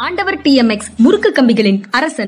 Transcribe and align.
ஆண்டவர் 0.00 0.38
டிஎம்எக்ஸ் 0.38 0.88
முறுக்கு 0.96 1.32
கம்பிகளின் 1.32 1.82
அரசன். 1.90 2.26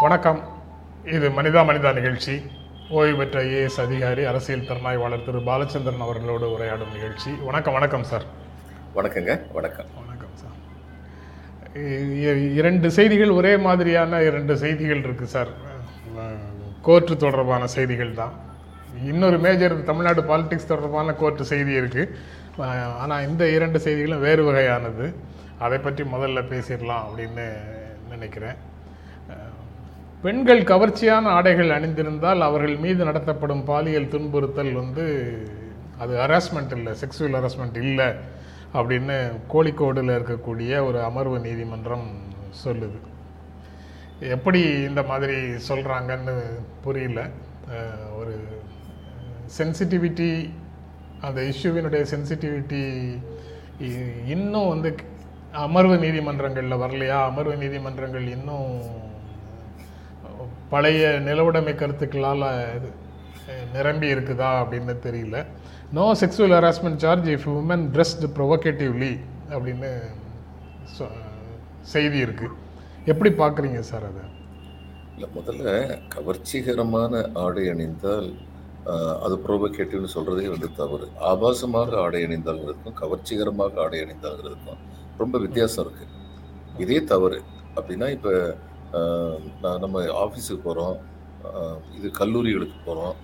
வணக்கம். 0.00 0.62
இது 1.04 1.28
மனிதா 1.28 1.62
மனிதா 1.64 1.94
நிகழ்ச்சி. 1.94 2.42
ஓய்வு 2.90 3.16
பெற்ற 3.16 3.42
ஐஏஎஸ் 3.42 3.80
அதிகாரி 3.80 4.24
அரசியல் 4.24 4.66
திறனாய்வாளர் 4.66 5.24
திரு. 5.24 5.38
பாலச்சந்திரன் 5.38 5.98
அவர்களோடு 5.98 6.58
உரையாடும் 6.58 6.92
நிகழ்ச்சி. 6.92 7.30
வணக்கம் 7.30 7.72
வணக்கம் 7.72 8.02
சார். 8.02 8.24
வணக்கங்க 8.94 9.52
வணக்கம். 9.52 10.10
இரண்டு 12.60 12.88
செய்திகள் 12.96 13.36
ஒரே 13.38 13.52
மாதிரியான 13.66 14.22
இரண்டு 14.28 14.54
செய்திகள் 14.62 15.04
இருக்குது 15.06 15.34
சார். 15.34 15.52
கோர்ட்டு 16.86 17.14
தொடர்பான 17.24 17.64
செய்திகள் 17.76 18.12
தான். 18.20 18.34
இன்னொரு 19.10 19.36
மேஜர் 19.44 19.74
தமிழ்நாடு 19.90 20.22
பாலிடிக்ஸ் 20.30 20.70
தொடர்பான 20.72 21.14
கோர்ட்டு 21.20 21.44
செய்தி 21.52 21.72
இருக்குது 21.80 22.10
ஆனால் 23.02 23.24
இந்த 23.28 23.42
இரண்டு 23.56 23.78
செய்திகளும் 23.84 24.24
வேறு 24.26 24.42
வகையானது. 24.48 25.06
அதை 25.66 25.78
பற்றி 25.86 26.02
முதல்ல 26.14 26.40
பேசிடலாம் 26.52 27.06
அப்படின்னு 27.06 27.46
நினைக்கிறேன். 28.12 28.58
பெண்கள் 30.24 30.62
கவர்ச்சியான 30.72 31.30
ஆடைகள் 31.36 31.74
அணிந்திருந்தால் 31.76 32.46
அவர்கள் 32.48 32.76
மீது 32.84 33.02
நடத்தப்படும் 33.08 33.64
பாலியல் 33.70 34.12
துன்புறுத்தல் 34.14 34.72
வந்து 34.80 35.04
அது 36.02 36.12
ஹராஸ்மெண்ட் 36.22 36.74
இல்லை 36.78 36.92
செக்ஸுவல் 37.00 37.36
ஹராஸ்மெண்ட் 37.38 37.78
இல்லை. 37.86 38.08
அப்படின்னு 38.74 39.16
கோழிக்கோடில் 39.52 40.14
இருக்கக்கூடிய 40.18 40.84
ஒரு 40.86 40.98
அமர்வு 41.02 41.38
நீதிமன்றம் 41.38 42.06
சொல்லுது. 42.64 42.98
எப்படி 44.20 44.60
இந்த 44.88 45.02
மாதிரி 45.02 45.36
சொல்கிறாங்கன்னு 45.68 46.36
புரியல. 46.84 47.20
ஒரு 48.18 48.34
சென்சிட்டிவிட்டி 49.58 50.30
அந்த 51.20 51.40
இஷ்யூவினுடைய 51.40 52.02
சென்சிட்டிவிட்டி 52.12 52.82
இன்னும் 54.26 54.68
வந்து 54.68 54.94
அமர்வு 55.52 55.96
நீதிமன்றங்களில் 55.96 56.82
வரலையா? 56.82 57.18
அமர்வு 57.30 57.56
நீதிமன்றங்கள் 57.56 58.26
இன்னும் 58.26 58.68
பழைய 60.68 61.06
நிலவுடைமை 61.24 61.72
கருத்துக்களால் 61.74 62.46
நிரம்பி 63.72 64.14
இருக்குதா 64.14 64.50
அப்படின்னு 64.60 64.94
தெரியல. 65.06 65.38
No 65.92 66.04
sexual 66.20 66.54
harassment 66.56 67.00
charge 67.00 67.28
if 67.30 67.48
woman 67.52 67.84
dressed 67.94 68.28
provocatively 68.36 69.12
அப்படின்னு 69.50 69.90
சொ- 70.94 71.14
செய்தி 71.86 72.18
இருக்குது 72.18 72.58
எப்படி 73.06 73.30
பார்க்குறீங்க 73.38 73.80
சார் 73.82 74.04
அதை? 74.04 74.24
இல்லை 75.14 75.28
முதல்ல 75.36 75.68
கவர்ச்சிகரமான 76.14 77.12
ஆடை 77.40 77.64
அணிந்தால் 77.68 78.28
அது 79.22 79.34
ப்ரோவோகேட்டிவ்னு 79.44 80.14
சொல்கிறதே 80.14 80.46
வந்து 80.48 80.68
தவறு. 80.74 81.06
ஆபாசமாக 81.28 81.90
ஆடை 81.96 82.20
அணிந்தால்ங்கிறதுக்கும் 82.24 82.98
கவர்ச்சிகரமாக 83.00 83.80
ஆடை 83.80 83.98
அணிந்தால்ங்கிறதுக்கும் 84.00 84.80
ரொம்ப 85.18 85.38
வித்தியாசம் 85.38 85.84
இருக்குது 85.84 86.10
இதே 86.78 86.98
தவறு. 87.04 87.38
அப்படின்னா 87.76 88.08
இப்போ 88.10 88.32
நான் 89.62 89.80
நம்ம 89.80 89.96
ஆஃபீஸுக்கு 90.22 90.62
போகிறோம் 90.62 90.96
இது 91.94 92.08
கல்லூரிகளுக்கு 92.18 92.78
போகிறோம் 92.84 93.14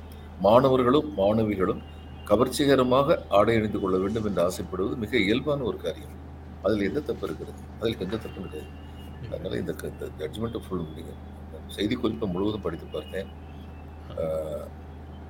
மாணவர்களும் 0.41 1.09
மாணவிகளும் 1.17 1.83
கவர்ச்சிகரமாக 2.29 3.19
ஆடை 3.29 3.57
அணிந்து 3.57 3.81
கொள்ள 3.81 3.99
வேண்டும் 3.99 4.25
என்று 4.25 4.43
ஆசைப்படுவது 4.43 4.97
மிக 4.97 5.17
இயல்பான 5.17 5.63
ஒரு 5.63 5.77
காரியம். 5.77 6.17
அதில் 6.63 6.89
எந்த 6.89 7.01
தப்பு 7.01 7.27
இருக்கிறது? 7.27 7.59
அதில் 7.81 7.99
எந்த 7.99 8.17
தப்பு 8.17 8.41
கிடையாது. 8.41 8.87
அதனால் 9.31 9.59
இந்த 9.59 9.73
க- 9.73 9.89
இந்த 9.89 10.09
ஜட்ஜ்மெண்ட்டை 10.19 10.61
ஃபுல் 10.69 10.87
நீங்கள் 10.95 11.37
செய்தி 11.67 11.95
குறிப்பை 11.95 12.29
முழுவதும் 12.29 12.61
படித்து 12.61 12.87
பார்த்தேன். 12.87 13.27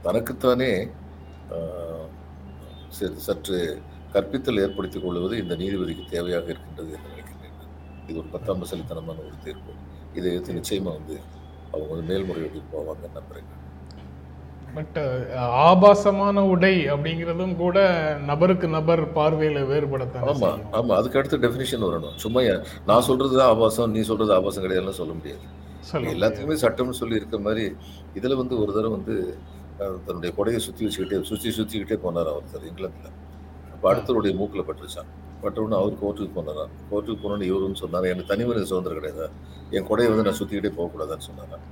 தனக்குத்தானே 0.02 0.88
சற்று- 3.00 3.78
கற்பித்தல் 4.12 4.60
ஏற்படுத்திக் 4.60 5.04
கொள்வது 5.04 5.38
இந்த 5.38 5.54
நீதிபதிக்கு 5.54 6.04
தேவையாக 6.10 6.42
இருக்கின்றது 6.42 6.92
என்று 6.92 7.08
நினைக்கிறேன். 7.08 7.36
இது 8.06 8.18
ஒரு 8.18 8.28
பத்தாம் 8.28 8.64
பசலித்தனமான 8.64 9.18
ஒரு 9.18 9.30
தீர்ப்பு. 9.44 9.72
இதை 10.14 10.32
எடுத்து 10.32 10.52
நிச்சயமாக 10.52 10.96
வந்து 10.96 11.20
அவங்க 11.72 11.94
வந்து 11.94 12.14
மேல்முறையீடு 12.14 12.62
போவாங்க 12.72 13.18
நம்புறேன். 13.18 13.66
பட் 14.76 14.98
ஆபாசமான 15.68 16.42
உடை 16.52 16.72
அப்படிங்கிறதும் 16.92 17.54
கூட 17.62 17.78
நபருக்கு 18.30 18.66
நபர் 18.74 19.02
பார்வையில் 19.16 19.68
வேறுபடத்தான் 19.70 20.26
ஆமா 20.32 20.50
ஆமா. 20.78 20.92
அதுக்கு 20.98 21.18
அடுத்து 21.20 21.38
டெஃபினிஷன் 21.44 21.86
வரணும். 21.88 22.16
சும்மா 22.24 22.40
நான் 22.90 23.06
சொல்றது 23.08 23.34
தான் 23.38 23.50
ஆபாசம் 23.54 23.94
நீ 23.96 24.02
சொல்றது 24.10 24.32
ஆபாசம் 24.38 24.64
கிடையாதுன்னு 24.64 25.00
சொல்ல 25.00 25.14
முடியாது. 25.20 25.46
எல்லாத்துக்குமே 26.14 26.56
சட்டம்னு 26.64 26.98
சொல்லி 27.00 27.20
இருக்க 27.20 27.36
மாதிரி 27.46 27.64
இதுல 28.18 28.36
வந்து 28.40 28.54
ஒரு 28.62 28.70
தடவை 28.76 28.92
வந்து 28.96 29.14
தன்னுடைய 30.06 30.30
கொடையை 30.38 30.60
சுத்தி 30.66 30.82
வச்சுக்கிட்டே 30.86 31.18
சுத்தி 31.30 31.48
சுத்திக்கிட்டே 31.58 31.96
போனார் 32.04 32.30
ஒருத்தர் 32.36 32.68
இங்கிலாந்துல. 32.70 33.10
அப்ப 33.72 33.84
அடுத்தவருடைய 33.92 34.32
மூக்குல 34.40 34.62
பட்டுருச்சான் 34.68 35.10
பட்டவுடனே 35.42 35.76
அவர் 35.80 36.00
கோர்ட்டுக்கு 36.02 36.32
போனாராம். 36.38 36.72
கோர்ட்டுக்கு 36.90 37.20
போனோன்னு 37.24 37.48
இவருன்னு 37.50 37.80
சொன்னாரு? 37.82 38.06
எனக்கு 38.12 38.30
தனி 38.32 38.44
மனித 38.48 38.64
சுதந்திரம் 38.70 38.98
கிடையாது? 39.00 39.26
என் 39.76 39.86
கொடையை 39.90 40.08
வந்து 40.12 40.26
நான் 40.28 40.38
சுத்திக்கிட்டே 40.40 40.72
போகக்கூடாதுன்னு 40.78 41.26
சொன்னாராம். 41.28 41.66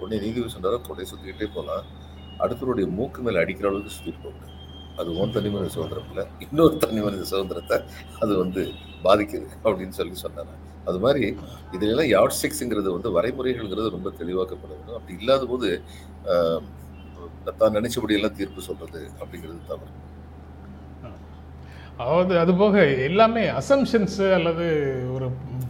உடனே 0.00 0.18
நீதிபதி 0.24 0.52
சொன்னாரா? 0.56 0.78
கொடையை 0.88 1.08
சுத்திக்கிட்டே 1.10 1.48
போகலாம் 1.56 1.88
அடுத்தவருடைய 2.42 2.86
மூக்கு 2.98 3.22
மேலே 3.22 3.38
அடிக்கிற 3.42 3.68
அளவுக்கு 3.68 3.96
சுற்றி 3.96 4.12
போகக்கூடாது 4.16 4.48
அது 4.98 5.10
ஒன் 5.16 5.30
தனி 5.30 5.50
மனித 5.50 5.70
சுதந்திரம் 5.74 6.08
இல்லை 6.10 6.24
இன்னொரு 6.44 6.74
தனி 6.76 7.00
மனித 7.00 7.24
சுதந்திரத்தை 7.24 7.76
அது 8.20 8.32
வந்து 8.36 8.62
பாதிக்குது 9.04 9.48
அப்படின்னு 9.64 9.96
சொல்லி 10.00 10.16
சொன்னாங்க 10.24 10.54
அது 10.88 10.98
மாதிரி 10.98 11.24
இதுலெல்லாம் 11.76 12.10
யார்ட் 12.10 12.36
ஸ்டிக்ஸுங்கிறது 12.38 12.90
வந்து 12.96 13.10
வரைமுறைகள்ங்கிறது 13.16 13.88
ரொம்ப 13.88 14.10
தெளிவாக்கப்பட 14.20 14.70
வேண்டும் 14.74 14.98
அப்படி 14.98 15.16
இல்லாத 15.20 15.46
போது 15.46 15.68
தான் 17.60 17.76
நினைச்சபடியெல்லாம் 17.76 18.36
தீர்ப்பு 18.38 18.60
சொல்றது 18.62 19.00
அப்படிங்கிறது 19.20 19.60
தவறு. 19.68 19.92
அதாவது 22.00 22.34
அது 22.42 22.52
போக 22.60 22.84
எல்லாமே 23.08 23.42
அசம்ஷன்ஸ் 23.60 24.20
அல்லது 24.36 24.66
ஒரு 25.14 25.26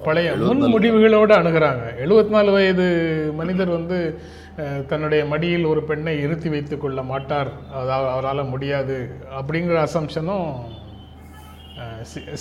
பழைய 0.06 0.28
முன் 0.48 0.62
முடிவுகளோடு 0.74 1.32
அணுகுறாங்க. 1.38 1.84
எழுபத்தி 2.04 2.32
நாலு 2.34 2.50
வயது 2.56 2.86
மனிதர் 3.40 3.72
வந்து 3.78 3.98
தன்னுடைய 4.90 5.22
மடியில் 5.32 5.66
ஒரு 5.72 5.80
பெண்ணை 5.88 6.14
இருத்தி 6.26 6.48
வைத்துக் 6.54 6.82
கொள்ள 6.82 7.00
மாட்டார். 7.10 7.50
அதாவது 7.80 8.08
அவரால் 8.14 8.50
முடியாது 8.52 8.96
அப்படிங்கிற 9.38 9.78
அசம்ஷனும் 9.88 10.48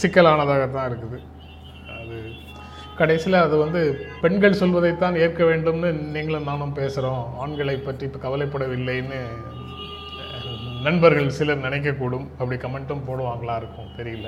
சிக்கலானதாகத்தான் 0.02 0.90
இருக்குது. 0.92 1.20
அது 2.00 2.18
கடைசியில் 3.02 3.44
அது 3.46 3.56
வந்து 3.64 3.82
பெண்கள் 4.24 4.60
சொல்வதைத்தான் 4.62 5.20
ஏற்க 5.26 5.44
வேண்டும்னு 5.52 5.92
நீங்களும் 6.16 6.50
நானும் 6.52 6.78
பேசுகிறோம் 6.80 7.24
ஆண்களை 7.44 7.76
பற்றி 7.88 8.06
இப்போ 8.08 8.20
கவலைப்படவில்லைன்னு 8.26 9.22
நண்பர்கள் 10.86 11.36
சிலர் 11.38 11.64
நினைக்கக்கூடும். 11.66 12.26
அப்படி 12.40 12.58
கமெண்ட்டும் 12.64 13.06
போடுவாங்களா 13.08 13.56
இருக்கும். 13.62 13.90
தெரியல. 13.98 14.28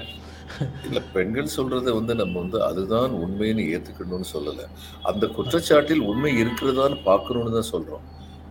இல்லை 0.88 1.02
பெண்கள் 1.14 1.54
சொல்றதை 1.58 1.92
வந்து 1.98 2.14
நம்ம 2.22 2.36
வந்து 2.44 2.60
அதுதான் 2.70 3.12
உண்மைன்னு 3.24 3.64
ஏற்றுக்கணும்னு 3.74 4.28
சொல்லலை. 4.36 4.66
அந்த 5.10 5.28
குற்றச்சாட்டில் 5.38 6.04
உண்மை 6.12 6.32
இருக்கிறதான்னு 6.42 6.98
பார்க்கணும்னு 7.10 7.56
தான் 7.58 7.72
சொல்கிறோம் 7.74 8.06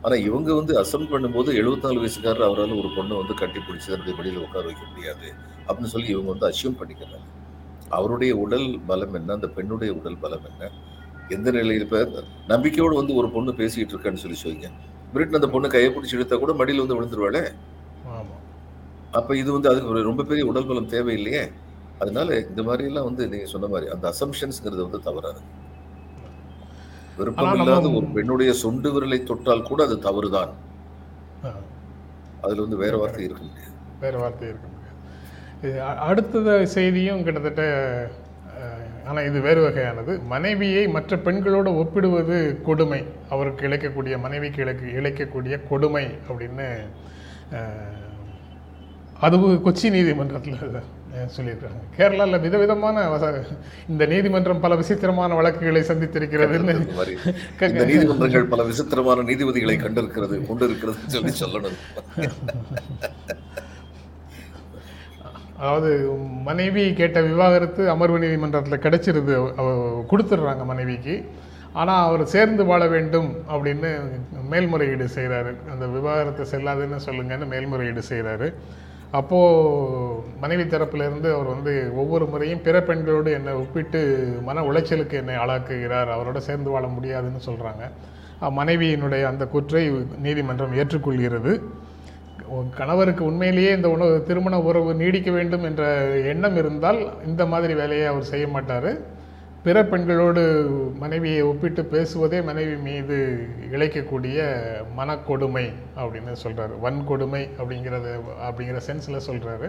ஆனால் 0.04 0.22
இவங்க 0.28 0.50
வந்து 0.58 0.72
அசம் 0.82 1.10
பண்ணும்போது 1.12 1.50
எழுபத்தாலு 1.60 2.02
வயசுக்காரர் 2.02 2.46
அவரால் 2.48 2.78
ஒரு 2.82 2.90
பொண்ணை 2.96 3.14
வந்து 3.20 3.34
கட்டி 3.40 3.60
பிடிச்சி 3.66 3.88
தன்னுடைய 3.92 4.14
வெளியில் 4.20 4.44
உட்கார 4.44 4.64
வைக்க 4.68 4.84
முடியாது. 4.92 5.26
அப்படின்னு 5.66 5.92
சொல்லி 5.94 6.08
இவங்க 6.14 6.30
வந்து 6.34 6.48
அசியூம் 6.50 6.78
பண்ணிக்கிறாங்க. 6.80 7.26
அவருடைய 7.98 8.32
உடல் 8.44 8.68
பலம் 8.90 9.16
என்ன? 9.18 9.34
அந்த 9.38 9.50
பெண்ணுடைய 9.56 9.92
உடல் 9.98 10.20
பலம் 10.22 10.46
என்ன? 10.50 10.70
எந்த 11.36 11.48
நிலையில் 11.56 11.84
இப்போ 11.86 12.00
நம்பிக்கையோடு 12.52 12.94
வந்து 13.00 13.14
ஒரு 13.20 13.28
பொண்ணு 13.34 13.52
பேசிக்கிட்டு 13.60 13.94
இருக்கான்னு 13.94 14.22
சொல்லி 14.24 14.38
சொல்லுங்க. 14.44 14.70
பிரிட்டன் 15.12 15.38
அந்த 15.40 15.50
பொண்ணு 15.54 15.68
கையை 15.74 15.90
பிடிச்சி 15.94 16.16
எடுத்தால் 16.16 16.42
கூட 16.44 16.52
மடியில் 16.60 16.82
வந்து 16.84 16.98
விழுந்துருவாளே? 16.98 17.44
அப்ப 19.18 19.36
இது 19.42 19.50
வந்து 19.56 19.70
அதுக்கு 19.70 19.92
ஒரு 19.92 20.00
ரொம்ப 20.08 20.22
பெரிய 20.30 20.44
உடல் 20.50 20.68
பலம் 20.68 20.92
தேவையில்லையே. 20.94 21.42
அதனால 22.02 22.36
இந்த 22.50 22.62
மாதிரி 22.68 22.84
எல்லாம் 22.90 23.08
வந்து 23.08 23.22
நீங்க 23.32 23.46
சொன்ன 23.54 23.68
மாதிரி 23.72 23.86
அந்த 23.94 24.04
அசம்ஷன்ஸ்ங்கிறது 24.12 24.82
வந்து 24.86 25.00
தவறாது 25.08 25.40
விருப்பம் 27.18 27.56
இல்லாத 27.60 27.88
ஒரு 27.98 28.06
பெண்ணுடைய 28.16 28.50
சொண்டு 28.64 28.90
விரலை 28.94 29.18
தொட்டால் 29.30 29.68
கூட 29.70 29.80
அது 29.88 29.96
தவறுதான். 30.06 30.52
அதுல 32.44 32.62
வந்து 32.64 32.78
வேற 32.82 32.94
வார்த்தை 33.00 33.24
இருக்க 33.26 33.42
முடியாது. 33.48 33.74
வேறு 34.04 34.18
வார்த்தை 34.22 34.46
இருக்க 34.50 34.66
முடியாது. 34.74 34.78
அடுத்தது 36.08 36.52
செய்தியும் 36.76 37.24
கிட்டத்தட்ட 37.26 37.62
ஆனால் 39.08 39.26
இது 39.28 39.38
வேறு 39.46 39.60
வகையானது. 39.64 40.12
மனைவியை 40.32 40.84
மற்ற 40.96 41.16
பெண்களோடு 41.26 41.70
ஒப்பிடுவது 41.82 42.38
கொடுமை. 42.68 43.00
அவருக்கு 43.34 43.66
இழைக்கக்கூடிய 43.68 44.14
மனைவிக்கு 44.24 44.62
இழைக்க 44.64 44.94
இழைக்கக்கூடிய 45.00 45.54
கொடுமை 45.70 46.06
அப்படின்னு 46.28 46.68
அதுவும் 49.26 49.54
கொச்சி 49.64 49.86
நீதிமன்றத்தில் 49.94 50.60
சொல்லியிருக்காங்க. 51.36 51.80
கேரளாவில் 51.96 52.42
விதவிதமான 52.44 52.96
இந்த 53.92 54.02
நீதிமன்றம் 54.12 54.62
பல 54.64 54.74
விசித்திரமான 54.80 55.34
வழக்குகளை 55.38 55.82
சந்தித்திருக்கிறதுன்னு 55.90 56.74
இந்த 57.70 57.84
நீதிமன்றங்கள் 57.90 58.50
பல 58.52 58.64
விசித்திரமான 58.70 59.24
நீதிபதிகளை 59.30 59.76
கண்டிருக்கிறது 59.84 60.38
கொண்டிருக்கிறது 60.50 61.12
சொல்லி 61.14 61.32
சொல்லணும். 61.42 61.78
அதாவது 65.62 65.90
மனைவி 66.48 66.84
கேட்ட 66.98 67.20
விவாகரத்து 67.30 67.82
அமர்வு 67.94 68.18
நீதிமன்றத்தில் 68.24 68.82
கிடைச்சிருது. 68.84 69.34
கொடுத்துட்றாங்க 70.12 70.64
மனைவிக்கு. 70.72 71.16
ஆனால் 71.80 72.04
அவர் 72.06 72.22
சேர்ந்து 72.34 72.62
வாழ 72.70 72.82
வேண்டும் 72.94 73.28
அப்படின்னு 73.54 73.90
மேல்முறையீடு 74.52 75.06
செய்கிறாரு 75.16 75.52
அந்த 75.72 75.84
விவாகரத்து 75.96 76.44
செல்லாதுன்னு 76.52 76.98
சொல்லுங்கன்னு 77.08 77.50
மேல்முறையீடு 77.52 78.02
செய்கிறாரு 78.12 78.48
அப்போது 79.18 80.22
மனைவி 80.40 80.62
தரப்பிலிருந்து 80.62 81.28
அவர் 81.34 81.48
வந்து 81.54 81.72
ஒவ்வொரு 81.94 82.26
முறையும் 82.26 82.62
பிற 82.62 82.76
பெண்களோடு 82.82 83.30
என்னை 83.32 83.52
ஒப்பிட்டு 83.52 84.00
மன 84.42 84.62
உளைச்சலுக்கு 84.62 85.12
என்னை 85.12 85.34
ஆளாக்குகிறார் 85.34 86.10
அவரோட 86.16 86.36
சேர்ந்து 86.48 86.70
வாழ 86.70 86.86
முடியாதுன்னு 86.86 87.40
சொல்கிறாங்க 87.46 87.84
மனைவியினுடைய 88.58 89.22
அந்த 89.24 89.44
குற்றை 89.46 89.82
நீதிமன்றம் 90.26 90.76
ஏற்றுக்கொள்கிறது. 90.76 91.52
கணவருக்கு 92.76 93.22
உண்மையிலேயே 93.24 93.72
இந்த 93.78 93.88
உணவு 93.90 94.14
திருமண 94.28 94.60
உறவு 94.68 94.94
நீடிக்க 94.94 95.30
வேண்டும் 95.30 95.64
என்ற 95.64 95.82
எண்ணம் 96.32 96.56
இருந்தால் 96.56 97.00
இந்த 97.26 97.42
மாதிரி 97.46 97.74
வேலையை 97.74 98.06
அவர் 98.06 98.30
செய்ய 98.32 98.46
மாட்டார். 98.48 98.90
பிற 99.64 99.78
பெண்களோடு 99.90 100.42
மனைவியை 101.02 101.40
ஒப்பிட்டு 101.48 101.82
பேசுவதே 101.94 102.38
மனைவி 102.48 102.76
மீது 102.86 103.16
இழைக்கக்கூடிய 103.74 104.38
மனக்கொடுமை 104.98 105.66
அப்படின்னு 106.00 106.32
சொல்கிறாரு 106.44 106.74
வன்கொடுமை 106.84 107.42
அப்படிங்கிறது 107.58 108.12
அப்படிங்கிற 108.48 108.80
சென்ஸில் 108.88 109.26
சொல்கிறாரு 109.28 109.68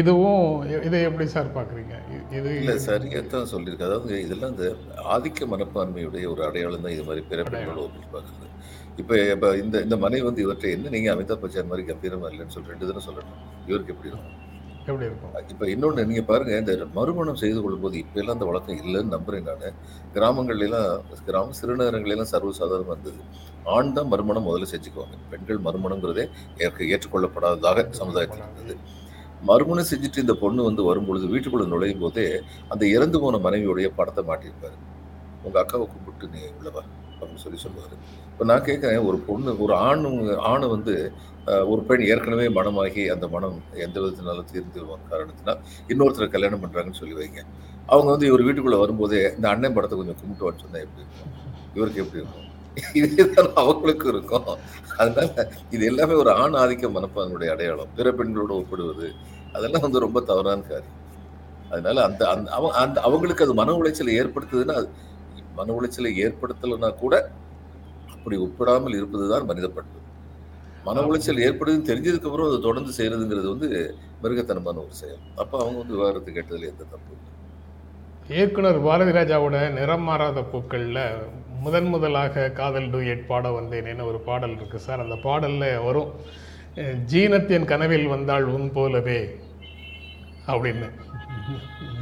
இதுவும் 0.00 0.44
இதை 0.88 0.98
எப்படி 1.08 1.24
சார் 1.34 1.48
பார்க்குறீங்க? 1.56 1.94
இது 2.36 2.50
இல்லை 2.60 2.74
சரியாக 2.86 3.22
தான் 3.32 3.50
சொல்லியிருக்கு. 3.50 3.88
அதாவது 3.88 4.12
இதெல்லாம் 4.26 4.52
இந்த 4.54 4.66
ஆதிக்க 5.14 5.48
மனப்பான்மையுடைய 5.52 6.24
ஒரு 6.32 6.42
அடையாளம் 6.46 6.84
தான் 6.86 6.94
இது 6.96 7.04
மாதிரி 7.08 7.22
பிற 7.30 7.42
பெண்களோட 7.50 7.80
ஒப்பிட்டு 7.86 8.08
பார்க்குறது. 8.14 8.46
இப்போ 9.02 9.14
இப்போ 9.34 9.48
இந்த 9.62 9.76
இந்த 9.86 9.96
மனைவி 10.04 10.24
வந்து 10.28 10.44
இவற்றை 10.46 10.70
என்ன 10.76 10.92
நீங்கள் 10.96 11.14
அமிதாப் 11.14 11.42
பச்சன் 11.44 11.70
மாதிரி 11.72 11.84
கம்பீரமாக 11.90 12.32
இல்லைன்னு 12.32 12.54
சொல்லி 12.56 12.72
ரெண்டு 12.74 12.88
தினம் 12.90 13.06
சொல்லணும் 13.08 13.38
இவருக்கு 13.68 13.94
எப்படி 13.94 14.10
இருக்கும்? 14.12 14.36
எப்படி 14.88 15.06
இருக்கும்? 15.08 15.32
இப்போ 15.52 15.64
இன்னொன்று 15.72 16.04
நீங்கள் 16.10 16.26
பாருங்கள் 16.30 16.60
இந்த 16.62 16.86
மறுமணம் 16.98 17.40
செய்து 17.42 17.58
கொள்ளும்போது 17.62 17.96
இப்போ 18.02 18.18
எல்லாம் 18.20 18.36
அந்த 18.36 18.46
வழக்கம் 18.50 18.78
இல்லைன்னு 18.82 19.14
நம்புறேன் 19.16 19.48
நான். 19.48 19.76
கிராமங்கள்லாம் 20.14 20.88
கிராம 21.26 21.54
சிறுநகரங்களெல்லாம் 21.60 22.30
சர்வசாதாரணமாக 22.34 22.96
இருந்தது. 22.96 23.20
ஆண் 23.74 23.92
தான் 23.92 24.10
மறுமணம் 24.12 24.46
முதல்ல 24.48 24.68
செஞ்சுக்குவாங்க. 24.74 25.16
பெண்கள் 25.32 25.60
மறுமணங்கிறதே 25.66 26.24
ஏற்க 26.66 26.84
ஏற்றுக்கொள்ளப்படாததாக 26.92 27.86
சமுதாயத்தில் 28.00 28.44
இருந்தது. 28.46 28.76
மறுமணம் 29.50 29.90
செஞ்சுட்டு 29.90 30.24
இந்த 30.24 30.34
பொண்ணு 30.44 30.62
வந்து 30.68 30.82
வரும்பொழுது 30.82 31.26
வீட்டுக்குள்ள 31.34 31.66
நுழையும் 31.74 32.02
போதே 32.04 32.24
அந்த 32.68 32.84
இறந்து 32.96 33.20
போன 33.20 33.38
மனைவியுடைய 33.46 33.88
படத்தை 34.00 34.24
மாட்டியிருப்பாரு. 34.30 34.78
உங்க 35.42 35.56
அக்காவை 35.62 35.84
கும்பிட்டு 35.92 36.26
நீ 36.34 36.40
உள்ளவா? 36.58 36.82
அப்படின்னு 37.12 37.42
சொல்லி 37.44 37.58
சொல்லுவாரு. 37.66 37.96
இப்போ 38.40 38.50
நான் 38.50 38.68
கேட்குறேன் 38.68 39.06
ஒரு 39.08 39.18
பொண்ணு 39.26 39.50
ஒரு 39.64 39.72
ஆண் 39.86 40.04
ஆணு 40.50 40.66
வந்து 40.74 40.92
ஒரு 41.72 41.80
பெண் 41.88 42.04
ஏற்கனவே 42.12 42.44
மனமாகி 42.58 43.02
அந்த 43.14 43.26
மனம் 43.34 43.56
எந்த 43.84 43.96
விதத்தினாலும் 44.02 44.46
தீர்ந்து 44.52 44.84
காரணத்தினால் 45.10 45.58
இன்னொருத்தரை 45.92 46.26
கல்யாணம் 46.34 46.62
பண்ணுறாங்கன்னு 46.62 47.00
சொல்லி 47.00 47.16
வைங்க. 47.18 47.42
அவங்க 47.92 48.08
வந்து 48.12 48.28
இவர் 48.30 48.44
வீட்டுக்குள்ளே 48.46 48.78
வரும்போதே 48.82 49.20
இந்த 49.38 49.46
அண்ணன் 49.52 49.74
படத்தை 49.78 49.96
கொஞ்சம் 49.98 50.18
கும்பிட்டு 50.20 50.62
சொன்னால் 50.62 50.84
எப்படி 50.86 51.04
இருக்கும்? 51.04 51.34
இவருக்கு 51.76 52.02
எப்படி 52.04 52.20
இருக்கும்? 52.22 52.46
இதுதான் 53.00 53.52
அவங்களுக்கும் 53.64 54.12
இருக்கும். 54.14 54.48
அதனால 55.00 55.46
இது 55.76 55.82
எல்லாமே 55.90 56.16
ஒரு 56.22 56.32
ஆண் 56.44 56.58
ஆதிக்க 56.62 56.90
மனப்பான்மையுடைய 56.96 57.52
அடையாளம். 57.56 57.92
பிற 57.98 58.14
பெண்களோட 58.20 58.54
ஒப்பிடுவது 58.62 59.10
அதெல்லாம் 59.56 59.86
வந்து 59.86 60.04
ரொம்ப 60.06 60.22
தவறான 60.30 60.66
காரியம். 60.70 60.96
அதனால 61.72 61.98
அந்த 62.08 62.22
அந்த 62.36 62.50
அவ 62.60 62.72
அந்த 62.84 62.98
அவங்களுக்கு 63.10 63.46
அது 63.48 63.60
மன 63.62 63.76
உளைச்சலை 63.82 64.14
ஏற்படுத்துதுன்னா 64.22 64.78
மன 65.60 65.72
உளைச்சலை 65.80 66.14
ஏற்படுத்தலைன்னா 66.24 66.92
கூட 67.04 67.14
அப்படி 68.20 68.38
ஒப்பிடாமல் 68.44 68.96
இருப்பதுதான் 68.98 69.48
மனித 69.50 69.66
பண்பு 69.76 69.98
மன 70.86 71.02
உளைச்சல் 71.08 71.42
ஏற்படுதுன்னு 71.46 71.88
தெரிஞ்சதுக்கு 71.88 72.28
அப்புறம் 72.28 72.48
அதை 72.48 72.58
தொடர்ந்து 72.66 72.92
செய்யறதுங்கிறது 72.98 73.48
வந்து 73.52 73.68
மிருகத்தனமான 74.22 74.80
ஒரு 74.84 74.94
செயல். 75.00 75.20
அப்போ 75.42 75.56
அவங்க 75.62 75.78
வந்து 75.80 75.94
விவகாரத்து 75.96 76.34
கேட்டதுல 76.36 76.70
எந்த 76.72 76.84
தப்பு 76.92 77.16
இயக்குனர் 78.36 78.78
பாரதி 78.86 79.12
ராஜாவோட 79.16 79.58
நிறம் 79.76 80.04
மாறாத 80.08 80.42
பூக்களில் 80.50 81.02
முதன் 81.64 81.88
முதலாக 81.92 82.44
காதல் 82.58 82.88
டூயட் 82.92 83.24
பாட 83.30 83.48
வந்தேனேன்னு 83.56 84.08
ஒரு 84.10 84.18
பாடல் 84.28 84.54
இருக்குது 84.58 84.84
சார். 84.86 85.04
அந்த 85.04 85.16
பாடலில் 85.26 85.82
வரும் 85.86 86.12
ஜீனத்தின் 87.12 87.70
கனவில் 87.72 88.06
வந்தாள் 88.14 88.46
உன் 88.56 88.68
போலவே 88.76 89.20
அப்படின்னு. 90.52 90.88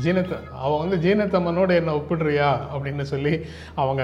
ஜீனத் 0.05 0.35
அவன் 0.64 0.82
வந்து 0.82 0.97
ஜீனத்தம்மனோடு 1.06 1.73
என்ன 1.81 1.97
ஒப்பிடுறியா? 2.00 2.50
அப்படின்னு 2.75 3.06
சொல்லி 3.14 3.35
அவங்க 3.82 4.03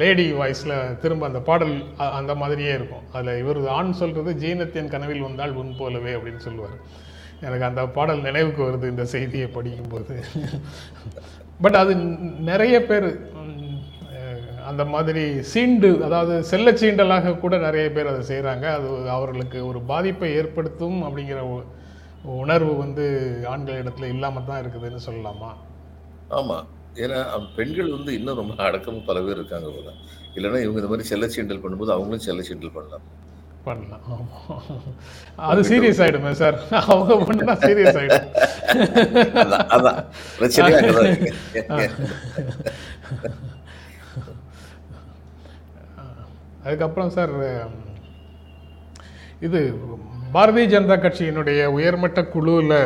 லேடி 0.00 0.26
வாய்ஸில் 0.40 0.74
திரும்ப 1.02 1.26
அந்த 1.30 1.40
பாடல் 1.48 1.74
அந்த 2.20 2.32
மாதிரியே 2.42 2.72
இருக்கும். 2.78 3.04
அதில் 3.16 3.40
இவர் 3.42 3.60
ஆண் 3.78 3.98
சொல்கிறது 4.00 4.32
ஜீனத்தின் 4.44 4.92
கனவில் 4.94 5.26
வந்தால் 5.28 5.56
உன் 5.62 5.78
போலவே 5.80 6.12
அப்படின்னு 6.16 6.42
சொல்லுவார். 6.48 6.76
எனக்கு 7.46 7.68
அந்த 7.68 7.82
பாடல் 7.96 8.26
நினைவுக்கு 8.28 8.62
வருது 8.68 8.92
இந்த 8.92 9.04
செய்தியை 9.14 9.48
படிக்கும்போது. 9.56 10.16
பட் 11.64 11.78
அது 11.82 11.92
நிறைய 12.50 12.76
பேர் 12.90 13.08
அந்த 14.68 14.82
மாதிரி 14.92 15.22
சீண்டு 15.52 15.88
அதாவது 16.06 16.34
செல்ல 16.50 16.68
சீண்டலாக 16.80 17.32
கூட 17.42 17.54
நிறைய 17.64 17.86
பேர் 17.96 18.10
அதை 18.12 18.22
செய்கிறாங்க 18.30 18.66
அது 18.76 18.88
அவர்களுக்கு 19.16 19.58
ஒரு 19.70 19.80
பாதிப்பை 19.90 20.30
ஏற்படுத்தும் 20.40 20.98
அப்படிங்கிற 21.06 21.40
உணர்வு 22.42 22.72
வந்து 22.82 23.04
ஆண்கள் 23.52 23.80
இடத்துல 23.82 24.08
இல்லாமல் 24.14 24.48
தான் 24.50 24.60
இருக்குதுன்னு 24.62 25.06
சொல்லலாமா? 25.08 25.50
ஆமாம் 26.38 26.68
ஏன்னா 27.02 27.18
பெண்கள் 27.56 27.94
வந்து 27.96 28.10
இன்னும் 28.18 28.40
ரொம்ப 28.40 28.62
அடக்கமும் 28.66 29.06
பல 29.08 29.20
பேர் 29.20 29.38
இருக்காங்க 29.40 29.68
போல. 29.76 29.90
இல்லைன்னா 30.36 30.60
இவங்க 30.64 30.80
இந்த 30.80 30.90
மாதிரி 30.92 31.08
செல்ல 31.08 31.26
சீண்டல் 31.34 31.62
பண்ணும்போது 31.62 31.94
அவங்களும் 31.96 32.26
செல்ல 32.26 32.42
சீண்டல் 32.48 32.74
பண்ணலாம். 32.76 33.04
பண்ணலாம். 33.66 34.06
அது 35.50 35.60
சீரியஸ் 35.68 36.00
ஆகிடுமே 36.04 36.32
சார். 36.40 36.56
அவங்க 36.80 37.16
பண்ணா 37.28 37.54
சீரியஸ் 37.64 37.98
ஆகிடும் 38.00 38.26
அதான் 39.76 40.00
அதுக்கப்புறம் 46.66 47.14
சார் 47.16 47.34
இது 49.46 49.60
பாரதிய 50.34 50.66
ஜனதா 50.68 50.96
கட்சியினுடைய 50.98 51.64
உயர்மட்ட 51.78 52.20
குழுவில் 52.34 52.76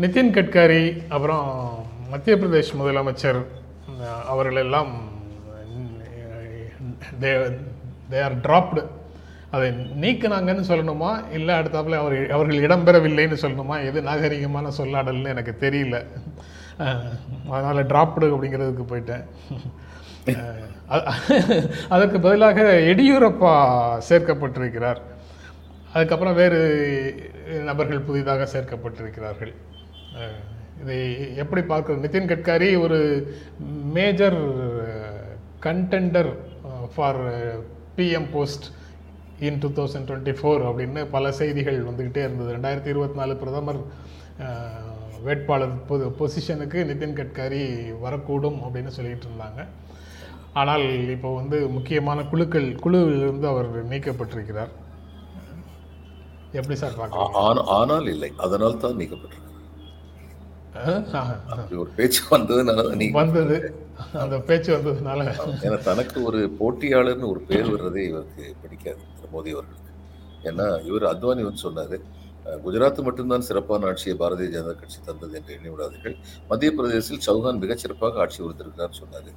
நிதின் 0.00 0.30
கட்காரி 0.34 0.82
அப்புறம் 1.14 1.46
மத்திய 2.10 2.34
பிரதேஷ் 2.36 2.70
முதலமைச்சர் 2.78 3.40
அவர்களெல்லாம் 4.32 4.92
தே 7.22 8.20
ஆர் 8.26 8.36
ட்ராப்டு 8.46 8.82
அதை 9.54 9.66
நீக்கினாங்கன்னு 10.02 10.64
சொல்லணுமா? 10.70 11.10
இல்லை 11.36 11.54
அடுத்தாப்புல 11.54 11.98
அவர் 12.02 12.16
அவர்கள் 12.36 12.62
இடம்பெறவில்லைன்னு 12.66 13.38
சொல்லணுமா? 13.42 13.76
எது 13.88 14.02
நாகரிகமான 14.02 14.70
சொல்லாடல்னு 14.78 15.32
எனக்கு 15.34 15.54
தெரியல. 15.64 15.98
அதனால் 17.56 17.88
ட்ராப்டு 17.92 18.30
அப்படிங்கிறதுக்கு 18.34 18.86
போயிட்டேன். 18.92 19.24
அதற்கு 21.96 22.20
பதிலாக 22.26 22.62
எடியூரப்பா 22.92 23.52
சேர்க்கப்பட்டிருக்கிறார். 24.08 25.02
அதுக்கப்புறம் 25.92 26.38
வேறு 26.40 26.60
நபர்கள் 27.68 28.06
புதிதாக 28.08 28.48
சேர்க்கப்பட்டிருக்கிறார்கள். 28.54 29.52
இதை 30.82 30.98
எப்படி 31.42 31.62
பார்க்குறது 31.72 32.04
நிதின் 32.04 32.30
கட்காரி 32.32 32.68
ஒரு 32.84 32.98
major 33.96 34.38
contender 35.66 36.30
for 36.94 37.20
PM 37.96 38.30
post 38.34 38.66
in 39.48 39.60
two 39.62 39.68
thousand 39.78 40.08
twenty 40.08 40.34
four 40.38 40.62
அப்படின்னு 40.70 41.00
பல 41.14 41.32
செய்திகள் 41.40 41.78
வந்துக்கிட்டே 41.88 42.22
இருந்தது. 42.26 42.54
ரெண்டாயிரத்தி 42.56 42.92
இருபத்தி 42.92 43.18
நாலு 43.20 43.34
பிரதமர் 43.42 43.80
வேட்பாளர் 45.26 45.74
பொது 45.88 46.04
பொசிஷனுக்கு 46.18 46.78
நிதின் 46.90 47.18
கட்காரி 47.20 47.62
வரக்கூடும் 48.04 48.58
அப்படின்னு 48.66 48.92
சொல்லிட்டு 48.96 49.28
இருந்தாங்க. 49.28 49.60
ஆனால் 50.60 50.86
இப்போ 51.16 51.28
வந்து 51.40 51.58
முக்கியமான 51.76 52.24
குழுக்கள் 52.32 52.68
குழுவிலிருந்து 52.84 53.46
அவர் 53.52 53.70
நீக்கப்பட்டிருக்கிறார். 53.92 54.72
எப்படி 56.58 56.76
சார் 56.82 56.98
பார்க்கலாம் 57.00 57.62
ஆனால் 57.78 58.10
இல்லை. 58.14 58.30
அதனால் 58.46 58.82
தான் 58.84 59.00
நீக்கப்பட்டிருக்கிறார். 59.02 59.51
ஒரு 61.80 61.90
பேச்சு 61.96 62.20
வந்ததுனால 62.30 62.84
நீ 63.00 63.06
வந்தது. 63.10 63.56
அந்த 64.22 64.36
பேச்சு 64.48 64.70
வந்ததுனால. 64.76 65.20
ஏன்னா 65.64 65.78
தனக்கு 65.88 66.18
ஒரு 66.28 66.40
போட்டியாளர்னு 66.60 67.30
ஒரு 67.32 67.40
பேர் 67.50 67.70
வர்றதே 67.74 68.02
இவருக்கு 68.10 68.44
பிடிக்காது 68.62 69.02
மோடி 69.34 69.50
அவர்களுக்கு. 69.56 69.90
ஏன்னா 70.48 70.66
இவர் 70.88 71.04
அத்வானி 71.12 71.42
வந்து 71.48 71.64
சொன்னாரு 71.66 71.98
குஜராத் 72.64 73.02
மட்டும்தான் 73.06 73.44
சிறப்பான 73.48 73.86
ஆட்சியை 73.90 74.14
பாரதிய 74.18 74.48
ஜனதா 74.54 74.72
கட்சி 74.78 74.98
தந்தது 75.04 75.36
என்று 75.38 75.52
எண்ணி 75.56 75.68
விடாதீர்கள் 75.72 76.16
மத்திய 76.48 76.70
பிரதேசத்தில் 76.78 77.26
சௌகான் 77.26 77.60
மிகச் 77.64 77.82
சிறப்பாக 77.82 78.20
ஆட்சி 78.22 78.38
கொடுத்திருக்கிறார் 78.42 78.98
சொன்னார். 79.00 79.30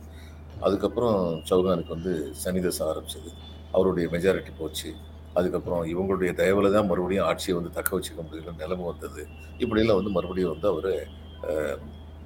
அதுக்கப்புறம் 0.65 1.19
சௌகானுக்கு 1.49 1.93
வந்து 1.97 2.13
சனிதசை 2.43 2.83
ஆரம்பிச்சது. 2.91 3.31
அவருடைய 3.71 4.07
மெஜாரிட்டி 4.13 4.53
போச்சு. 4.57 4.89
அதுக்கப்புறம் 5.39 5.83
இவங்களுடைய 5.93 6.31
தயவில் 6.33 6.75
தான் 6.77 6.89
மறுபடியும் 6.89 7.27
ஆட்சியை 7.29 7.55
வந்து 7.59 7.75
தக்க 7.77 7.89
வச்சுக்க 7.97 8.21
முடியல 8.25 8.51
நிலைமை 8.61 8.85
வந்தது. 8.85 9.21
இப்படியெல்லாம் 9.63 9.99
வந்து 9.99 10.13
மறுபடியும் 10.17 10.53
வந்து 10.53 10.67
அவர் 10.73 10.91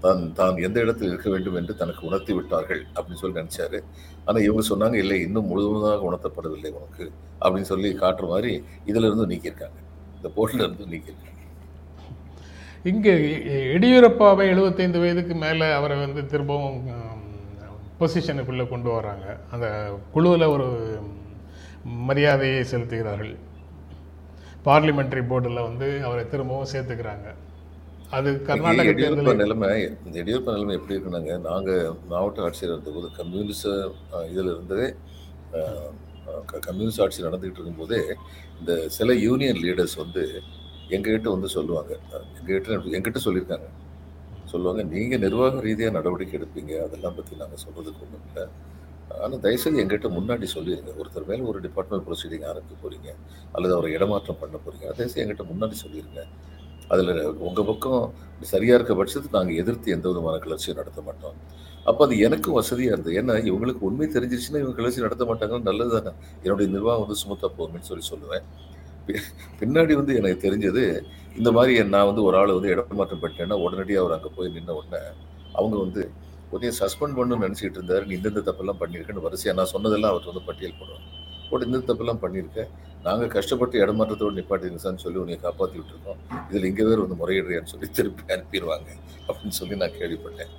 தான் 0.03 0.21
தான் 0.39 0.59
எந்த 0.65 0.77
இடத்தில் 0.83 1.09
இருக்க 1.11 1.29
வேண்டும் 1.33 1.57
என்று 1.59 1.73
தனக்கு 1.79 2.01
உணர்த்தி 2.09 2.33
விட்டார்கள் 2.35 2.81
அப்படின்னு 2.95 3.21
சொல்லி 3.21 3.39
நினச்சாரு. 3.41 3.79
ஆனால் 4.27 4.45
இவங்க 4.47 4.63
சொன்னாங்க 4.69 4.97
இல்லை 5.03 5.17
இன்னும் 5.25 5.49
முழுவதுமாக 5.51 6.05
உணர்த்தப்படவில்லை 6.09 6.71
உனக்கு 6.79 7.05
அப்படின்னு 7.41 7.69
சொல்லி 7.71 7.89
காட்டுற 8.03 8.27
மாதிரி 8.33 8.53
இதிலிருந்து 8.91 9.25
நீக்கியிருக்காங்க. 9.31 9.79
இந்த 10.17 10.29
போட்டில் 10.38 10.63
இருந்து 10.65 10.91
நீக்கியிருக்காங்க. 10.93 11.35
இங்கே 12.91 13.13
எடியூரப்பாவை 13.75 14.45
எழுபத்தைந்து 14.53 15.01
வயதுக்கு 15.03 15.35
மேலே 15.45 15.67
அவரை 15.79 15.97
வந்து 16.05 16.21
திரும்பவும் 16.33 16.79
பொசிஷனுக்குள்ளே 17.99 18.65
கொண்டு 18.73 18.89
வராங்க 18.97 19.27
அந்த 19.53 19.67
குழுவில் 20.13 20.51
ஒரு 20.55 20.67
மரியாதையை 22.07 22.61
செலுத்துகிறார்கள். 22.71 23.35
பார்லிமெண்ட்ரி 24.67 25.21
போர்டில் 25.29 25.65
வந்து 25.67 25.88
அவரை 26.07 26.23
திரும்பவும் 26.33 26.71
சேர்த்துக்கிறாங்க. 26.73 27.27
அது 28.09 28.29
கர்நாடக 28.45 28.91
எடியூரப்பா 28.91 29.33
நிலைமை 29.39 29.67
இந்த 29.99 30.15
எடியூரப்பா 30.21 30.53
நிலைமை 30.53 30.75
எப்படி 30.75 30.95
இருக்குனாங்க 30.95 31.33
நாங்கள் 31.45 31.81
மாவட்ட 32.07 32.45
ஆட்சியர் 32.45 32.71
இருந்தபோது 32.71 33.07
கம்யூனிச 33.17 33.63
அஹ், 34.11 34.27
இதில் 34.31 34.51
க- 36.47 36.61
கம்யூனிஸ்ட் 36.65 37.01
ஆட்சி 37.01 37.21
நடந்துகிட்டு 37.23 37.59
இருக்கும்போதே 37.59 37.99
இந்த 38.59 38.71
சில 38.95 39.13
யூனியன் 39.21 39.59
லீடர்ஸ் 39.61 39.95
வந்து 39.97 40.23
எங்ககிட்ட 40.89 41.29
வந்து 41.33 41.49
சொல்லுவாங்க. 41.49 41.91
எங்ககிட்ட 42.37 42.67
எங்கிட்ட 42.97 43.19
சொல்லியிருக்காங்க. 43.25 43.67
சொல்லுவாங்க 44.45 44.81
நீங்கள் 44.91 45.21
நிர்வாக 45.23 45.61
ரீதியாக 45.61 45.95
நடவடிக்கை 45.95 46.35
எடுப்பீங்க 46.39 46.73
அதெல்லாம் 46.85 47.17
பற்றி 47.17 47.33
நாங்கள் 47.35 47.61
சொல்கிறதுக்கு 47.63 48.03
ஒன்றும் 48.05 48.25
இல்லை. 48.27 48.45
ஆனால் 49.17 49.41
தயவுசெய்து 49.43 49.81
எங்கிட்ட 49.83 50.07
முன்னாடி 50.15 50.47
சொல்லிடுங்க 50.53 50.91
ஒருத்தர் 50.99 51.27
மேலே 51.27 51.43
ஒரு 51.51 51.59
டிபார்ட்மெண்ட் 51.59 52.05
ப்ரொசீடிங் 52.07 52.45
ஆரம்பிக்க 52.49 52.75
போகிறீங்க 52.81 53.09
அல்லது 53.53 53.73
அவரை 53.75 53.91
இடமாற்றம் 53.93 54.41
பண்ண 54.41 54.55
போகிறீங்க 54.59 54.87
தயவுசெய்து 54.91 55.23
எங்கிட்ட 55.23 55.45
முன்னாடி 55.51 55.77
சொல்லிடுங்க 55.81 56.23
அதில் 56.89 57.24
உங்கள் 57.24 57.65
பக்கம் 57.65 58.13
சரியாக 58.41 58.84
இருக்க 58.84 58.93
பட்சத்துக்கு 58.93 59.38
நாங்கள் 59.38 59.55
எதிர்த்து 59.55 59.91
எந்த 59.91 60.08
விதமான 60.08 60.38
கிளர்ச்சியும் 60.38 60.77
நடத்த 60.77 61.01
மாட்டோம். 61.01 61.34
அப்போ 61.84 62.05
அது 62.05 62.19
எனக்கும் 62.19 62.53
வசதியாக 62.53 63.01
இருந்தது. 63.01 63.22
ஏன்னா 63.22 63.48
இவங்களுக்கு 63.48 63.79
உண்மை 63.79 64.08
தெரிஞ்சிருச்சுன்னா 64.08 64.60
இவங்க 64.60 64.72
கிளர்ச்சி 64.72 65.01
நடத்த 65.01 65.25
மாட்டாங்கன்னு 65.25 65.62
நல்லது 65.62 66.03
தானே. 66.03 66.15
என்னுடைய 66.43 66.72
நிர்வாகம் 66.72 67.08
வந்து 67.08 67.22
சுமத்தா 67.22 67.51
போகும்னு 67.51 67.79
சொல்லி 67.79 68.08
சொல்லுவேன். 68.10 68.43
பி- 69.08 69.19
பின்னாடி 69.60 69.93
வந்து 69.93 70.15
எனக்கு 70.15 70.51
தெரிஞ்சது 70.51 71.01
இந்த 71.38 71.51
மாதிரி 71.51 71.84
நான் 71.84 72.05
வந்து 72.05 72.24
ஒரு 72.24 72.38
ஆளை 72.38 72.53
வந்து 72.53 72.69
இடமாற்றம் 72.69 73.22
பண்ணிட்டேன்னா 73.22 73.53
உடனடியாக 73.53 74.08
அவர் 74.08 74.19
அங்கே 74.19 74.34
போய் 74.36 74.51
நின்ன 74.55 74.69
உடனே 74.69 75.03
அவங்க 75.53 75.77
வந்து 75.77 76.12
உடனே 76.50 76.75
சஸ்பெண்ட் 76.75 77.17
பண்ணணும்னு 77.17 77.46
நினச்சிட்டு 77.48 77.72
இருந்தார். 77.72 78.05
நீ 78.05 78.15
இந்தந்த 78.15 78.50
தப்பெல்லாம் 78.50 78.75
பண்ணியிருக்கேன்னு 78.79 79.22
வரிசையாக 79.22 79.62
நான் 79.62 79.72
சொன்னதெல்லாம் 79.72 80.12
அவர் 80.12 80.25
வந்து 80.25 80.41
பட்டியல் 80.41 80.72
போடுவாங்க. 80.72 81.28
போட்டு 81.49 81.67
இந்த 81.69 81.79
தப்பெல்லாம் 81.89 82.21
பண்ணியிருக்கேன் 82.23 82.69
நாங்கள் 83.05 83.33
கஷ்டப்பட்டு 83.35 83.75
இடமாற்றத்தோடு 83.83 84.37
நிப்பாட்டிங்க 84.39 84.81
சார்னு 84.83 85.03
சொல்லி 85.03 85.19
உன்னை 85.23 85.37
காப்பாற்றி 85.45 85.77
விட்டுருக்கோம். 85.79 86.19
இதில் 86.49 86.67
இங்கே 86.69 86.85
வேறு 86.87 87.03
வந்து 87.05 87.19
முறையிடுறியான்னு 87.21 87.71
சொல்லி 87.73 87.87
திருப்பி 87.97 88.23
அனுப்பிடுவாங்க 88.35 88.89
அப்படின்னு 89.27 89.57
சொல்லி 89.59 89.77
நான் 89.83 89.97
கேள்விப்பட்டேன். 89.99 90.51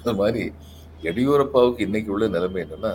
அது 0.00 0.14
மாதிரி 0.22 0.42
எடியூரப்பாவுக்கு 1.10 1.80
இன்னைக்கு 1.86 2.10
உள்ள 2.14 2.26
நிலைமை 2.34 2.60
என்னென்னா 2.64 2.92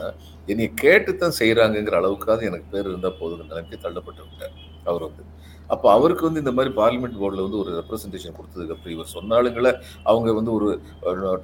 என்னை 0.51 0.67
கேட்டு 0.83 1.11
தான் 1.23 1.35
செய்கிறாங்கங்கிற 1.39 1.97
அளவுக்காவது 2.01 2.47
எனக்கு 2.49 2.67
பேர் 2.73 2.89
இருந்தால் 2.91 3.17
போதுங்கிற 3.19 3.47
நிலைமைக்கு 3.51 3.83
தள்ளப்பட்டு 3.85 4.21
விட்டேன் 4.25 4.55
அவர் 4.89 5.05
வந்து. 5.07 5.23
அப்போ 5.73 5.87
அவருக்கு 5.97 6.23
வந்து 6.27 6.41
இந்த 6.43 6.51
மாதிரி 6.55 6.71
பார்லிமெண்ட் 6.79 7.17
போர்டில் 7.19 7.43
வந்து 7.45 7.59
ஒரு 7.63 7.71
ரெப்ரஸன்டேஷன் 7.77 8.35
கொடுத்ததுக்கு 8.37 8.73
அப்புறம் 8.75 8.93
இவர் 8.95 9.11
சொன்ன 9.15 9.35
ஆளுங்களை 9.37 9.71
அவங்க 10.11 10.29
வந்து 10.39 10.51
ஒரு 10.57 10.67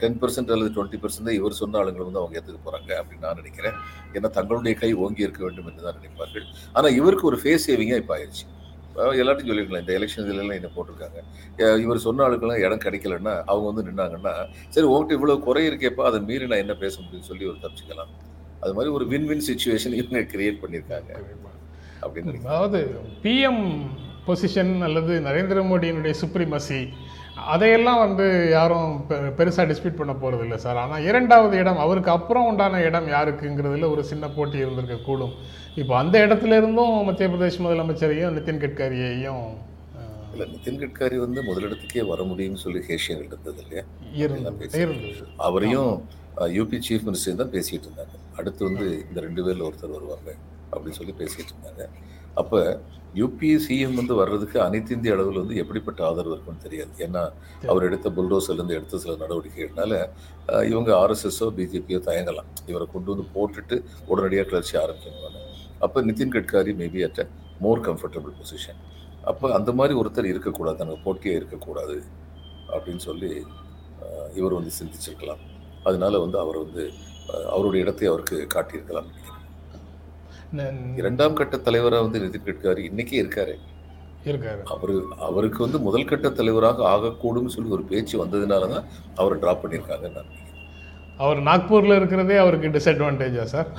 டென் 0.01 0.17
பர்சன்ட் 0.21 0.51
அல்லது 0.55 0.71
டுவெண்ட்டி 0.77 0.99
பர்சன்ட் 1.03 1.31
இவர் 1.39 1.59
சொன்ன 1.61 1.79
ஆளுங்களை 1.81 2.05
வந்து 2.09 2.21
அவங்க 2.21 2.37
ஏற்றுக்க 2.39 2.59
போகிறாங்க 2.65 2.91
அப்படின்னு 3.01 3.25
நான் 3.27 3.39
நினைக்கிறேன். 3.41 3.77
ஏன்னா 4.17 4.31
தங்களுடைய 4.37 4.75
கை 4.81 4.91
ஓங்கி 5.05 5.25
இருக்க 5.27 5.41
வேண்டும் 5.47 5.69
என்று 5.71 5.85
தான் 5.87 5.97
நினைப்பார்கள். 5.99 6.47
ஆனால் 6.77 6.95
இவருக்கு 6.99 7.29
ஒரு 7.31 7.39
ஃபேஸ் 7.43 7.67
சேவிங்காக 7.69 8.03
இப்போ 8.03 8.15
ஆயிடுச்சு 8.17 8.45
எல்லாத்தையும் 9.21 9.49
சொல்லியிருக்கலாம் 9.51 9.83
இந்த 9.83 9.93
எலெக்ஷன் 9.97 10.23
இதுலலாம் 10.25 10.59
என்ன 10.59 10.69
போட்டிருக்காங்க. 10.75 11.19
இவர் 11.83 12.05
சொன்ன 12.05 12.23
ஆளுக்கெல்லாம் 12.27 12.63
இடம் 12.65 12.85
கிடைக்கலன்னா 12.85 13.33
அவங்க 13.51 13.65
வந்து 13.71 13.83
நின்னாங்கன்னா 13.89 14.33
சரி 14.75 14.87
உங்கள்கிட்ட 14.91 15.17
இவ்வளோ 15.17 15.35
குறை 15.47 15.63
இருக்கேப்பா 15.71 16.05
அதை 16.09 16.19
மீறி 16.29 16.47
நான் 16.51 16.63
என்ன 16.65 16.75
பேச 16.83 16.95
முடியும்னு 17.03 17.29
சொல்லி 17.31 17.45
ஒரு 17.51 17.59
தப்பிச்சுக்கலாம். 17.65 18.13
அது 18.63 18.73
மாதிரி 18.77 18.91
ஒரு 18.97 19.05
வின் 19.11 19.27
வின் 19.31 19.45
சுச்சுவேஷன் 19.49 19.97
இவங்க 20.01 20.23
கிரியேட் 20.33 20.61
பண்ணியிருக்காங்க. 20.63 21.11
அப்படின்னு 22.01 22.45
அதாவது 22.45 22.99
பிஎம் 23.23 23.81
பொசிஷன் 24.27 24.81
அல்லது 24.81 25.19
நரேந்திர 25.19 25.59
மோடியினுடைய 25.65 26.13
சுப்ரிமசி 26.21 26.87
அதையெல்லாம் 27.47 27.99
வந்து 27.99 28.47
யாரும் 28.49 29.05
பெ- 29.09 29.11
பெருசா 29.11 29.65
டிஸ்பியூட் 29.65 29.95
பண்ண 29.95 30.13
போறது 30.13 30.41
இல்லை 30.41 30.57
சார். 30.57 30.75
ஆனால் 30.75 31.03
இரண்டாவது 31.03 31.57
இடம் 31.57 31.77
அவருக்கு 31.77 32.11
அப்புறம் 32.11 32.45
உண்டான 32.45 32.81
இடம் 32.81 33.07
யாருக்குங்கிறதுல 33.07 33.91
ஒரு 33.91 34.03
சின்ன 34.03 34.29
போட்டி 34.29 34.57
இருந்திருக்க 34.57 34.95
கூடும். 34.95 35.33
இப்போ 35.75 35.97
அந்த 35.97 36.27
இடத்துல 36.27 36.57
இருந்தும் 36.57 37.03
மத்திய 37.03 37.29
பிரதேஷ் 37.29 37.61
முதலமைச்சரையும் 37.61 38.35
நிதின் 38.35 38.61
கட்கரியையும் 38.63 39.43
இல்லை 40.31 40.55
நிதின் 40.55 40.83
கட்காரி 40.83 41.17
வந்து 41.17 41.41
முதலிடத்துக்கே 41.41 42.07
வர 42.07 42.23
முடியும்னு 42.23 42.55
சொல்லி 42.55 42.79
கேஷியங்கள் 42.79 43.25
இருந்தது 43.25 43.61
இல்லையா? 43.61 43.83
அவரையும் 45.37 46.03
யூபி 46.37 46.79
சீஃப் 46.89 47.05
மினிஸ்டர் 47.05 47.35
தான் 47.35 47.51
பேசிட்டு 47.51 47.87
இருந்தாங்க. 47.87 48.37
அடுத்து 48.37 48.63
வந்து 48.63 49.05
இந்த 49.07 49.21
ரெண்டு 49.21 49.45
பேர்ல 49.45 49.71
ஒருத்தர் 49.71 49.91
வருவாங்க. 49.91 50.33
அப்படின்னு 50.73 50.99
சொல்லி 50.99 51.15
பேசிட்டு 51.21 51.51
இருந்தாங்க. 51.53 51.83
அப்போ 52.41 52.59
யூபி 53.19 53.49
சிஎம் 53.65 53.97
வந்து 53.99 54.13
வர்றதுக்கு 54.19 54.57
அனைத்து 54.65 54.91
இந்திய 54.95 55.13
அளவில் 55.15 55.39
வந்து 55.43 55.55
எப்படிப்பட்ட 55.61 55.99
ஆதரவு 56.07 56.33
இருக்குன்னு 56.35 56.65
தெரியாது. 56.65 56.91
ஏன்னா 57.05 57.21
அவர் 57.71 57.85
எடுத்த 57.87 58.07
புல்டோசர்லேருந்து 58.17 58.77
எடுத்த 58.79 58.99
சில 59.03 59.15
நடவடிக்கைகள்னால 59.23 59.93
இவங்க 60.71 60.89
ஆர்எஸ்எஸ்ஸோ 61.03 61.47
பிஜேபியோ 61.57 61.99
தயங்கலாம். 62.09 62.49
இவரை 62.71 62.87
கொண்டு 62.93 63.11
வந்து 63.13 63.25
போட்டுட்டு 63.35 63.77
உடனடியாக 64.11 64.47
கிளர்ச்சி 64.51 64.75
ஆரம்பிக்கணும் 64.83 65.45
அப்போ 65.85 65.99
Nitin 66.09 66.35
Gadkari 66.35 66.71
maybe 66.81 67.01
at 67.07 67.23
more 67.65 67.81
comfortable 67.87 68.35
position 68.41 68.81
அப்போ 69.31 69.47
அந்த 69.57 69.71
மாதிரி 69.79 69.93
ஒருத்தர் 70.01 70.31
இருக்கக்கூடாது. 70.33 70.79
அங்கே 70.83 70.97
போட்டியே 71.05 71.33
இருக்கக்கூடாது 71.39 71.97
அப்படின்னு 72.73 73.03
சொல்லி 73.09 73.31
இவர் 74.39 74.57
வந்து 74.57 74.71
சிந்திச்சிருக்கலாம். 74.79 75.41
அதனால 75.87 76.19
வந்து 76.23 76.37
அவர் 76.43 76.57
வந்து 76.65 76.83
அவருடைய 77.53 77.79
இடத்தை 77.85 78.05
அவருக்கு 78.11 78.37
காட்டியிருக்கலாம். 78.55 79.09
இரண்டாம் 80.99 81.37
கட்ட 81.39 81.55
தலைவராக 81.59 82.05
வந்து 82.05 82.21
நிதின் 82.23 82.47
கட்காரி 82.47 82.81
இன்னைக்கே 82.89 83.17
இருக்காரு. 83.23 83.55
இருக்காரு. 84.25 84.61
அவரு 84.73 84.95
அவருக்கு 85.27 85.59
வந்து 85.65 85.79
முதல் 85.87 86.09
கட்ட 86.09 86.27
தலைவராக 86.39 86.85
ஆகக்கூடும்னு 86.93 87.53
சொல்லி 87.55 87.71
ஒரு 87.77 87.85
பேச்சு 87.91 88.15
வந்ததுனால 88.23 88.69
தான் 88.73 88.87
அவரை 89.19 89.35
ட்ராப் 89.43 89.63
பண்ணியிருக்காங்க 89.63 90.09
நான். 90.15 90.31
அவர் 91.19 91.39
நாக்பூர்ல 91.49 91.97
இருக்கிறதே 91.99 92.37
அவருக்கு 92.43 92.73
டிஸ்அட்வான்டேஜா 92.75 93.45
சார் 93.55 93.71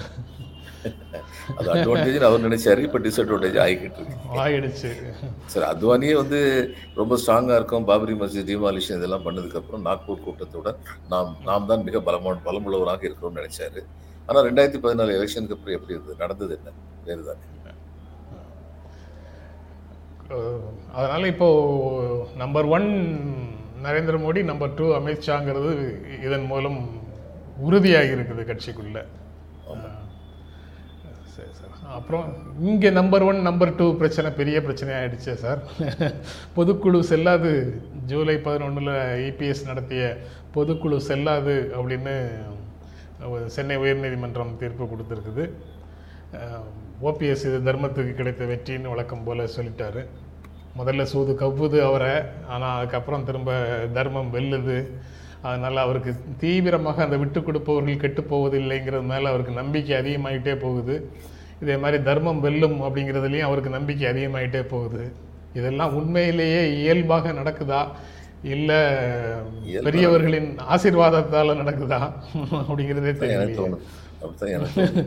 அது 1.59 1.69
அட்வான்டேஜ் 1.75 2.27
அவர் 2.27 2.45
நினைச்சாரு 2.45 2.81
இப்போ 2.87 2.99
டிஸ்அட்வான்டேஜ் 3.05 3.57
ஆகிக்கிட்டு 3.63 4.01
இருக்கு. 4.01 4.17
ஆயிடுச்சு 4.43 4.91
சரி 5.53 5.65
அத்வானியே 5.71 6.15
வந்து 6.21 6.39
ரொம்ப 7.01 7.17
ஸ்ட்ராங்காக 7.23 7.59
இருக்கும். 7.61 7.87
பாபரி 7.91 8.15
மஸ்ஜித் 8.21 8.49
டிமாலிஷன் 8.51 8.99
இதெல்லாம் 9.01 9.25
பண்ணதுக்கப்புறம் 9.27 9.85
நாக்பூர் 9.89 10.25
கூட்டத்தோட 10.27 10.71
நாம் 11.13 11.33
நாம் 11.49 11.69
தான் 11.71 11.85
மிக 11.89 12.01
பலமான 12.09 12.41
பலமுள்ளவராக 12.47 13.03
இருக்கிறோம்னு 13.09 13.41
நினைச்சாரு. 13.41 13.83
ஆனால் 14.28 14.47
ரெண்டாயிரத்தி 14.49 14.80
பதினாலு 14.85 15.16
எலெக்ஷனுக்கு 15.18 15.56
அப்புறம் 15.56 15.76
எப்படி 15.78 15.94
இருந்தது? 15.97 16.20
நடந்தது 16.25 16.52
என்ன? 16.58 16.75
வேறு 17.06 17.28
தானே 17.28 17.44
அதனால 20.99 21.28
இப்போ 21.32 21.47
number 22.40 22.66
one 22.76 22.88
Narendra 23.85 24.16
Modi 24.25 24.40
number 24.49 24.75
two 24.78 24.87
அமித்ஷாங்கிறது 24.97 25.70
இதன் 26.26 26.44
மூலம் 26.50 26.76
உறுதியாகி 27.66 28.12
இருக்குது 28.16 28.42
கட்சிக்குள்ள. 28.50 28.99
சரி 31.35 31.52
சார். 31.58 31.73
அப்புறம் 31.99 32.26
இங்கே 32.70 32.90
நம்பர் 32.99 33.25
ஒன் 33.30 33.40
நம்பர் 33.49 33.75
டூ 33.78 33.87
பிரச்சனை 34.00 34.30
பெரிய 34.40 34.56
பிரச்சனை 34.66 34.92
ஆயிடுச்சே 34.99 35.35
சார். 35.44 35.61
பொதுக்குழு 36.56 37.00
செல்லாது. 37.12 37.52
ஜூலை 38.12 38.37
பதினொன்றில் 38.47 38.94
இபிஎஸ் 39.28 39.68
நடத்திய 39.70 40.02
பொதுக்குழு 40.56 40.99
செல்லாது 41.11 41.56
அப்படின்னு 41.78 42.16
சென்னை 43.57 43.77
உயர்நீதிமன்றம் 43.85 44.57
தீர்ப்பு 44.63 44.85
கொடுத்துருக்குது. 44.93 45.45
ஓபிஎஸ் 47.09 47.45
இது 47.49 47.59
தர்மத்துக்கு 47.69 48.13
கிடைத்த 48.21 48.45
வெற்றின்னு 48.53 48.93
வழக்கம் 48.95 49.25
போல் 49.27 49.43
சொல்லிட்டாரு. 49.57 50.03
முதல்ல 50.79 51.05
சூது 51.13 51.33
கவ்வுது 51.43 51.79
அவரை 51.89 52.13
ஆனால் 52.55 52.75
அதுக்கப்புறம் 52.79 53.25
திரும்ப 53.29 53.53
தர்மம் 53.97 54.33
வெல்லுது. 54.35 54.77
அதனால் 55.49 55.85
அவருக்கு 55.85 56.13
தீவிரமாக 56.43 57.03
அந்த 57.07 57.17
விட்டு 57.23 57.41
கொடுப்பவர்கள் 57.47 58.03
கெட்டு 58.05 58.23
போவதில்லைங்கிறது 58.33 59.07
மேலே 59.13 59.27
அவருக்கு 59.33 59.55
நம்பிக்கை 59.61 59.95
அதிகமாகிட்டே 60.01 60.55
போகுது. 60.65 60.95
இதே 61.63 61.77
மாதிரி 61.83 61.99
தர்மம் 62.09 62.41
வெல்லும் 62.47 62.77
அப்படிங்கிறதுலையும் 62.87 63.49
அவருக்கு 63.49 63.71
நம்பிக்கை 63.77 64.07
அதிகமாகிட்டே 64.13 64.63
போகுது. 64.75 65.03
இதெல்லாம் 65.59 65.95
உண்மையிலேயே 65.99 66.63
இயல்பாக 66.81 67.33
நடக்குதா? 67.41 67.81
இல்லை 68.54 68.80
பெரியவர்களின் 69.87 70.50
ஆசீர்வாதத்தால் 70.75 71.59
நடக்குதா 71.61 72.00
அப்படிங்கிறதே 72.68 73.12
தெரியல 73.23 73.47
அப்படித்தான் 74.25 74.52
எனக்கு 74.54 74.76
தோணுது. 74.80 75.04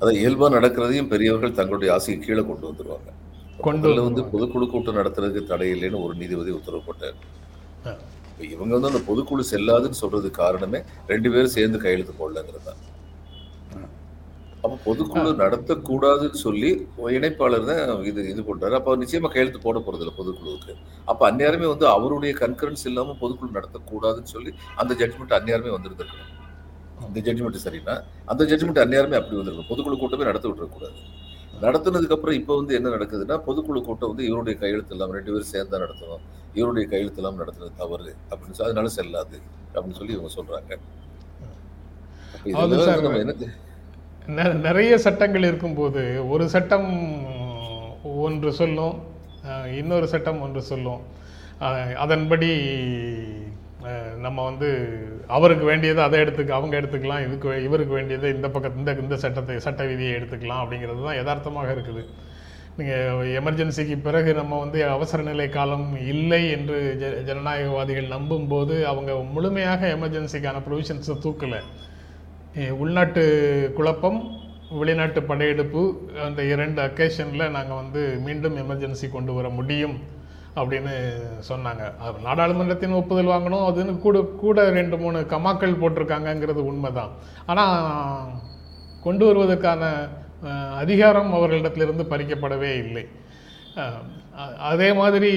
அதான் 0.00 0.18
இயல்பா 0.22 0.46
நடக்கிறதையும் 0.56 1.10
பெரியவர்கள் 1.12 1.58
தங்களுடைய 1.60 1.90
ஆசையை 1.96 2.18
கீழே 2.24 2.42
கொண்டு 2.50 2.68
வந்துருவாங்க. 2.70 3.08
கொண்டு 3.66 3.88
வந்து. 4.06 4.22
பொதுக்குழு 4.32 4.66
கூட்டம் 4.72 4.98
நடத்துறதுக்கு 5.00 5.50
தடை 5.52 5.68
இல்லைன்னு 5.76 6.02
ஒரு 6.06 6.14
நீதிபதி 6.22 6.52
உத்தரவு 6.58 6.86
போட்டார். 6.88 7.16
இவங்க 8.52 8.72
வந்து 8.76 8.90
அந்த 8.92 9.02
பொதுக்குழு 9.08 9.44
செல்லாதுன்னு 9.52 10.00
சொல்றதுக்கு 10.02 10.42
காரணமே 10.44 10.80
ரெண்டு 11.12 11.28
பேரும் 11.34 11.54
சேர்ந்து 11.56 11.78
கையெழுத்து 11.84 12.14
போடலங்கிறது 12.20 12.66
தான் 12.68 12.82
அப்ப 14.66 14.76
பொதுக்குழு 14.86 15.30
நடத்தக்கூடாதுன்னு 15.42 16.40
சொல்லி 16.44 16.70
இணைப்பாளர் 17.16 17.66
தான் 17.70 18.04
இது 18.10 18.20
இது 18.32 18.42
போட்டாரு 18.48 18.74
அப்ப 18.78 18.96
நிச்சயமா 19.02 19.28
கையெழுத்து 19.34 19.60
போட 19.66 19.78
போறது 19.86 20.02
இல்லை 20.04 20.14
பொதுக்குழுவுக்கு. 20.20 20.72
அப்ப 21.10 21.20
அந்நேரமே 21.30 21.66
வந்து 21.72 21.86
அவருடைய 21.96 22.32
கன்கரன்ஸ் 22.42 22.86
இல்லாம 22.90 23.16
பொதுக்குழு 23.22 23.56
நடத்தக்கூடாதுன்னு 23.58 24.32
சொல்லி 24.36 24.52
அந்த 24.82 24.94
ஜட்மெண்ட் 25.02 25.36
அந்நேரமே 25.38 25.72
வந்திருந்திருக்கணும். 25.76 26.32
இந்த 27.08 27.20
ஜட்மெண்ட் 27.26 27.64
சரின்னா 27.66 27.94
அந்த 28.32 28.42
ஜட்மெண்ட் 28.50 28.82
அந்நேரமே 28.84 29.18
அப்படி 29.20 29.38
வந்திருக்கும் 29.40 29.70
பொதுக்குழு 29.72 29.98
கூட்டமே 30.02 30.28
நடத்த 30.30 30.46
விட்டுறக்கூடாது 30.50 30.98
நடத்துனதுக்கு 31.64 32.14
அப்புறம் 32.16 32.36
இப்போ 32.38 32.54
வந்து 32.60 32.72
என்ன 32.78 32.88
நடக்குதுன்னா 32.94 33.36
பொதுக்குழு 33.46 33.80
கூட்டம் 33.88 34.10
வந்து 34.12 34.24
இவருடைய 34.28 34.54
கையெழுத்து 34.62 34.94
இல்லாம 34.96 35.14
ரெண்டு 35.18 35.32
பேரும் 35.34 35.52
சேர்ந்து 35.52 35.80
நடத்தணும். 35.84 36.24
இவருடைய 36.58 36.86
கையெழுத்தெல்லாம் 36.92 37.38
நடத்துறது 37.42 37.72
தவறு 37.82 38.10
அப்படின்னு 38.30 38.56
சொல்லி 38.58 38.70
அதனால 38.70 38.90
செல்லாது 38.98 39.38
அப்படின்னு 39.74 39.98
சொல்லி 40.00 40.14
இவங்க 40.16 40.32
சொல்றாங்க. 40.38 40.72
என்ன 42.54 43.46
நிறைய 44.66 44.92
சட்டங்கள் 45.06 45.48
இருக்கும்போது 45.48 46.02
ஒரு 46.32 46.44
சட்டம் 46.54 46.88
ஒன்று 48.24 48.50
சொல்லும் 48.60 48.96
இன்னொரு 49.80 50.06
சட்டம் 50.12 50.40
ஒன்று 50.44 50.60
சொல்லும். 50.70 51.02
அதன்படி 52.04 52.50
நம்ம 54.24 54.38
வந்து 54.48 54.68
அவருக்கு 55.36 55.64
வேண்டியதை 55.70 56.00
அதை 56.04 56.18
எடுத்துக்க 56.24 56.58
அவங்க 56.58 56.74
எடுத்துக்கலாம் 56.80 57.24
இதுக்கு 57.26 57.48
இவருக்கு 57.66 57.92
வேண்டியதை 57.98 58.28
இந்த 58.36 58.48
பக்கத்து 58.54 58.80
இந்த 58.82 58.92
இந்த 59.04 59.16
சட்டத்தை 59.24 59.56
சட்ட 59.66 59.84
விதியை 59.90 60.12
எடுத்துக்கலாம் 60.18 60.62
அப்படிங்கிறது 60.62 61.06
தான் 61.08 61.18
யதார்த்தமாக 61.20 61.74
இருக்குது. 61.76 62.02
நீங்கள் 62.78 63.32
எமர்ஜென்சிக்கு 63.40 63.96
பிறகு 64.06 64.30
நம்ம 64.40 64.58
வந்து 64.64 64.78
அவசர 64.96 65.22
நிலை 65.30 65.48
காலம் 65.58 65.88
இல்லை 66.14 66.42
என்று 66.56 66.78
ஜ 67.02 67.12
ஜனநாயகவாதிகள் 67.28 68.14
நம்பும்போது 68.16 68.74
அவங்க 68.92 69.12
முழுமையாக 69.36 69.88
எமர்ஜென்சிக்கான 69.96 70.62
ப்ரொவிஷன்ஸை 70.66 71.16
தூக்கலை. 71.26 71.60
உள்நாட்டு 72.82 73.22
குழப்பம் 73.76 74.18
வெளிநாட்டு 74.80 75.20
படையெடுப்பு 75.30 75.82
அந்த 76.26 76.40
இரண்டு 76.52 76.80
அக்கேஷனில் 76.84 77.52
நாங்கள் 77.56 77.80
வந்து 77.80 78.02
மீண்டும் 78.26 78.56
எமர்ஜென்சி 78.62 79.06
கொண்டு 79.10 79.32
வர 79.38 79.48
முடியும் 79.58 79.96
அப்படின்னு 80.60 80.94
சொன்னாங்க. 81.48 81.82
அது 82.04 82.24
நாடாளுமன்றத்தின் 82.26 82.96
ஒப்புதல் 83.00 83.32
வாங்கணும் 83.32 83.66
அதுன்னு 83.70 83.94
கூட 84.04 84.22
கூட 84.44 84.64
ரெண்டு 84.78 84.98
மூணு 85.02 85.18
கமாக்கள் 85.34 85.80
போட்டிருக்காங்கங்கிறது 85.82 86.62
உண்மை 86.70 86.92
தான் 86.92 87.12
ஆனால் 87.46 87.76
கொண்டு 89.06 89.24
வருவதற்கான 89.28 89.82
அதிகாரம் 90.82 91.30
அவர்களிடத்திலிருந்து 91.38 92.06
பறிக்கப்படவே 92.12 92.72
இல்லை. 92.84 93.04
அதே 94.70 94.88
மாதிரி 95.00 95.32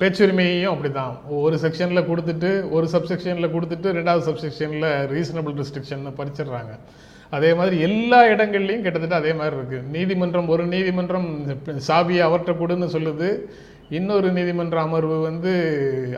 பேச்சுரிமையும் 0.00 0.72
அப்படி 0.72 0.90
தான் 0.98 1.14
ஒரு 1.44 1.56
செக்ஷனில் 1.64 2.08
கொடுத்துட்டு 2.10 2.50
ஒரு 2.76 2.86
சப்செக்ஷனில் 2.94 3.52
கொடுத்துட்டு 3.54 3.88
ரெண்டாவது 3.98 4.24
சப்செக்ஷனில் 4.28 4.88
ரீசனபிள் 5.14 5.56
ரெஸ்ட்ரிக்ஷன் 5.62 6.04
பறிச்சிடுறாங்க 6.20 6.74
அதே 7.36 7.50
மாதிரி 7.58 7.76
எல்லா 7.86 8.20
இடங்கள்லையும் 8.34 8.84
கிட்டத்தட்ட 8.84 9.16
அதே 9.22 9.32
மாதிரி 9.40 9.56
இருக்குது 9.58 9.88
நீதிமன்றம் 9.96 10.48
ஒரு 10.54 10.64
நீதிமன்றம் 10.74 11.28
சாவியை 11.88 12.22
அவர்கிட்ட 12.28 12.54
கொடுன்னு 12.62 12.88
சொல்லுது. 12.94 13.28
இன்னொரு 13.98 14.28
நீதிமன்ற 14.36 14.78
அமர்வு 14.86 15.16
வந்து 15.28 15.52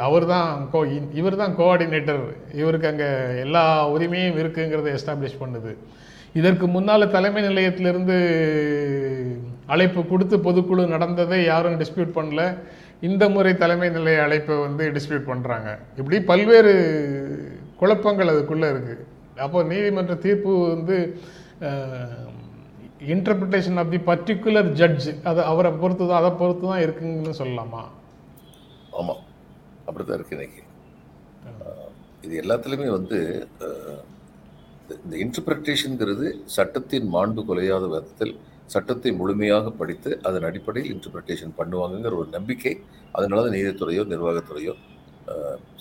அவர் 0.06 0.24
தான் 0.32 0.48
கோ 0.72 0.80
இவர் 1.20 1.36
தான் 1.42 1.54
கோஆர்டினேட்டர் 1.58 2.22
இவருக்கு 2.60 2.90
அங்கே 2.90 3.08
எல்லா 3.44 3.62
உரிமையும் 3.94 4.38
இருக்குங்கிறத 4.42 4.90
எஸ்டாப்ளிஷ் 4.98 5.40
பண்ணுது. 5.42 5.72
இதற்கு 6.40 6.66
முன்னால் 6.74 7.12
தலைமை 7.14 7.42
நிலையத்திலிருந்து 7.46 8.16
அழைப்பு 9.74 10.00
கொடுத்து 10.12 10.36
பொதுக்குழு 10.46 10.84
நடந்ததை 10.94 11.38
யாரும் 11.52 11.80
டிஸ்பியூட் 11.82 12.16
பண்ணல. 12.18 12.42
இந்த 13.02 13.24
முறை 13.28 13.52
தலைமை 13.56 13.88
நிலைய 13.90 14.18
அழைப்பை 14.22 14.56
வந்து 14.58 14.84
டிஸ்பியூட் 14.94 15.30
பண்ணுறாங்க 15.30 15.68
இப்படி 15.96 16.18
பல்வேறு 16.24 16.72
குழப்பங்கள் 17.76 18.28
அதுக்குள்ளே 18.28 18.68
இருக்குது 18.68 19.02
அப்போ 19.38 19.58
நீதிமன்ற 19.64 20.14
தீர்ப்பு 20.24 20.52
வந்து 20.68 20.96
interpretation 23.06 23.78
of 23.78 23.90
the 23.90 24.00
particular 24.08 24.68
judge 24.74 25.08
அதை 25.24 25.42
அவரை 25.44 25.70
பொறுத்து 25.78 26.04
தான் 26.06 26.20
அதை 26.20 26.30
பொறுத்து 26.36 26.64
தான் 26.66 26.82
இருக்குங்கன்னு 26.82 27.40
சொல்லலாமா? 27.40 27.82
ஆமாம் 28.92 29.22
அப்படி 29.86 30.04
தான் 30.04 30.18
இருக்கு 30.18 30.36
இன்னைக்கு. 30.36 30.62
இது 32.24 32.34
எல்லாத்துலேயுமே 32.42 32.88
வந்து 32.90 33.18
இந்த- 35.00 35.20
இன்டர்பிரிட்டேஷனுங்கிறது 35.20 36.26
சட்டத்தின் 36.52 37.08
மாண்பு 37.08 37.42
குலையாத 37.44 37.84
விதத்தில் 37.88 38.34
சட்டத்தை 38.72 39.10
முழுமையாக 39.12 39.70
படித்து 39.72 40.10
அதன் 40.22 40.46
அடிப்படையில் 40.48 40.92
இன்டர்பிரட்டேஷன் 40.94 41.56
பண்ணுவாங்கங்கிற 41.58 42.14
ஒரு 42.20 42.30
நம்பிக்கை 42.30 42.72
அதனால 43.14 43.42
தான் 43.44 43.56
நீதித்துறையோ 43.56 44.02
நிர்வாகத்துறையோ 44.12 44.74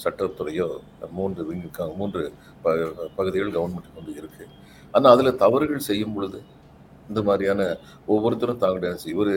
சட்டத்துறையோ 0.04 0.66
மூன்று 1.12 1.44
க- 1.78 1.94
மூன்று 2.00 2.22
ப 2.64 2.74
பகுதிகள் 3.16 3.56
கவர்மெண்ட் 3.56 3.96
கொண்டு 3.96 4.12
இருக்கு. 4.18 4.44
ஆனால் 4.94 5.14
அதில் 5.14 5.40
தவறுகள் 5.44 5.88
செய்யும் 5.90 6.16
பொழுது 6.16 6.40
இந்த 7.10 7.22
மாதிரியான 7.22 7.62
ஒவ்வொருத்தரும் 8.08 8.62
தாங்களுடைய 8.62 9.12
இவர் 9.14 9.34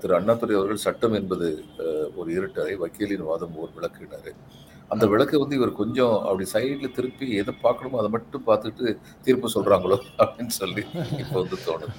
திரு 0.00 0.14
அண்ணாதுரை 0.18 0.54
அவர்கள் 0.58 0.84
சட்டம் 0.86 1.16
என்பது 1.20 1.48
ஒரு 2.16 2.30
இருட்டறை 2.36 2.74
வக்கீலின் 2.82 3.28
வாதம் 3.28 3.56
ஒரு 3.62 3.70
விளக்குனாரு. 3.76 4.32
அந்த 4.90 5.04
விளக்கை 5.12 5.38
வந்து 5.38 5.58
இவர் 5.58 5.72
கொஞ்சம் 5.74 6.14
அப்படி 6.24 6.46
சைடில் 6.52 6.96
திருப்பி 6.96 7.26
எதை 7.40 7.54
பார்க்கணுமோ 7.62 8.00
அதை 8.02 8.10
மட்டும் 8.10 8.46
பார்த்துட்டு 8.46 8.86
தீர்ப்பு 9.26 9.48
சொல்றாங்களோ 9.54 9.98
அப்படின்னு 10.18 10.54
சொல்லி 10.60 10.82
இப்போ 11.22 11.36
வந்து 11.40 11.58
தோணுது. 11.66 11.94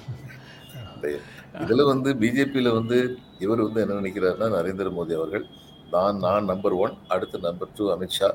இதுல 1.62 1.84
வந்து 1.92 2.10
பிஜேபியில 2.22 2.72
வந்து 2.78 2.98
இவர் 3.44 3.64
வந்து 3.66 3.82
என்ன 3.84 3.98
நினைக்கிறாருன்னா 4.00 4.48
நரேந்திர 4.56 4.90
மோடி 4.98 5.14
அவர்கள் 5.18 5.44
நான் 5.94 6.18
நான் 6.26 6.48
நம்பர் 6.52 6.74
ஒன் 6.84 6.94
அடுத்து 7.14 7.46
நம்பர் 7.48 7.74
டூ 7.78 7.84
அமித்ஷா 7.94 8.28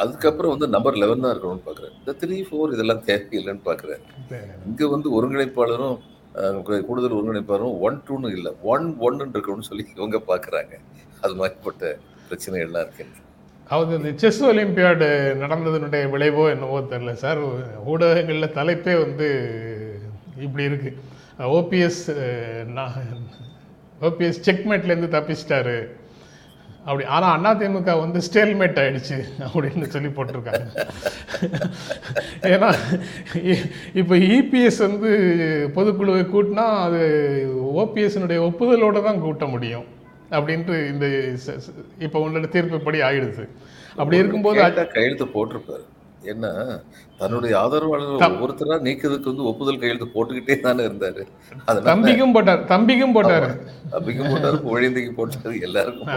அதுக்கப்புறம் 0.00 0.52
வந்து 0.54 0.66
நம்பர் 0.74 1.00
லெவன் 1.02 1.24
தான் 1.24 1.32
இருக்கணும்னு 1.34 1.66
பார்க்குறேன் 1.68 1.94
இந்த 1.98 2.12
த்ரீ 2.20 2.36
ஃபோர் 2.48 2.74
இதெல்லாம் 2.74 3.04
தேவையில்லைன்னு 3.08 3.64
பார்க்குறேன் 3.68 4.02
இங்க 4.70 4.88
வந்து 4.94 5.08
ஒருங்கிணைப்பாளரும் 5.18 5.96
கூடுதல் 6.88 7.16
ஒருங்கிணைப்பாளரும் 7.18 7.78
ஒன் 7.86 7.96
டூன்னு 8.08 8.28
இல்லை 8.36 8.52
ஒன் 8.72 8.86
ஒன்னு 9.06 9.32
இருக்கணும்னு 9.34 9.68
சொல்லி 9.70 9.84
இவங்க 9.96 10.18
பார்க்குறாங்க 10.30 10.74
அது 11.24 11.34
மாதிரிப்பட்ட 11.40 11.84
பிரச்சனைகள்லாம் 12.28 12.84
இருக்கு. 12.86 13.04
அதாவது 13.70 13.92
இந்த 13.98 14.10
செஸ் 14.20 14.40
ஒலிம்பியாடு 14.50 15.08
நடந்ததனுடைய 15.42 16.04
விளைவோ 16.12 16.44
என்னவோ 16.52 16.78
தெரில 16.92 17.12
சார். 17.24 17.40
ஊடகங்களில் 17.92 18.54
தலைப்பே 18.58 18.94
வந்து 19.04 19.28
இப்படி 20.46 20.64
இருக்கு. 20.70 20.90
ஓபிஎஸ் 21.56 22.04
ஓபிஎஸ் 24.08 24.44
செக்மேட்லேருந்து 24.48 25.08
தப்பிச்சிட்டாரு. 25.16 25.78
அப்படி 26.84 27.04
ஆனால் 27.16 27.38
அதிமுக 27.48 27.94
வந்து 28.02 28.20
ஸ்டேல்மேட் 28.26 28.78
ஆயிடுச்சு 28.82 29.16
அப்படின்னு 29.46 29.88
சொல்லி 29.94 30.10
போட்டிருக்காங்க. 30.16 30.66
ஏன்னா 32.52 32.70
இப்போ 34.00 34.16
இபிஎஸ் 34.36 34.80
வந்து 34.86 35.10
பொதுக்குழுவை 35.76 36.24
கூட்டினா 36.34 36.66
அது 36.86 37.02
ஓபிஎஸ்னுடைய 37.82 38.40
ஒப்புதலோடு 38.48 39.02
தான் 39.08 39.22
கூட்ட 39.26 39.46
முடியும் 39.54 39.86
அப்படின்ட்டு 40.38 40.74
இந்த 40.92 41.06
இப்போ 42.06 42.16
உங்களோட 42.22 42.48
தீர்ப்புப்படி 42.56 42.98
ஆயிடுது. 43.08 43.46
அப்படி 44.00 44.20
இருக்கும்போது 44.22 44.60
கையெழுத்து 44.96 45.26
போட்டிருப்பாரு. 45.36 45.84
என்ன? 46.32 46.46
தன்னுடைய 47.20 47.52
ஆதரவாளர் 47.62 48.24
ஒவ்வொருத்தரா 48.26 48.76
நீக்கிறதுக்கு 48.86 49.32
வந்து 49.32 49.46
ஒப்புதல் 49.50 49.80
கையெழுத்து 49.82 50.08
போட்டுக்கிட்டே 50.14 50.56
தானே 50.66 50.82
இருந்தாரு. 50.88 51.22
தம்பிக்கும் 51.90 52.34
போட்டார் 52.36 52.62
தம்பிக்கும் 52.72 53.14
போட்டார். 53.16 53.46
அபிக்கும் 53.98 54.30
போட்டாரு 54.32 54.58
புகழேந்திக்கு 54.66 55.12
போட்டாரு 55.20 55.54
எல்லாருக்கும் 55.68 56.08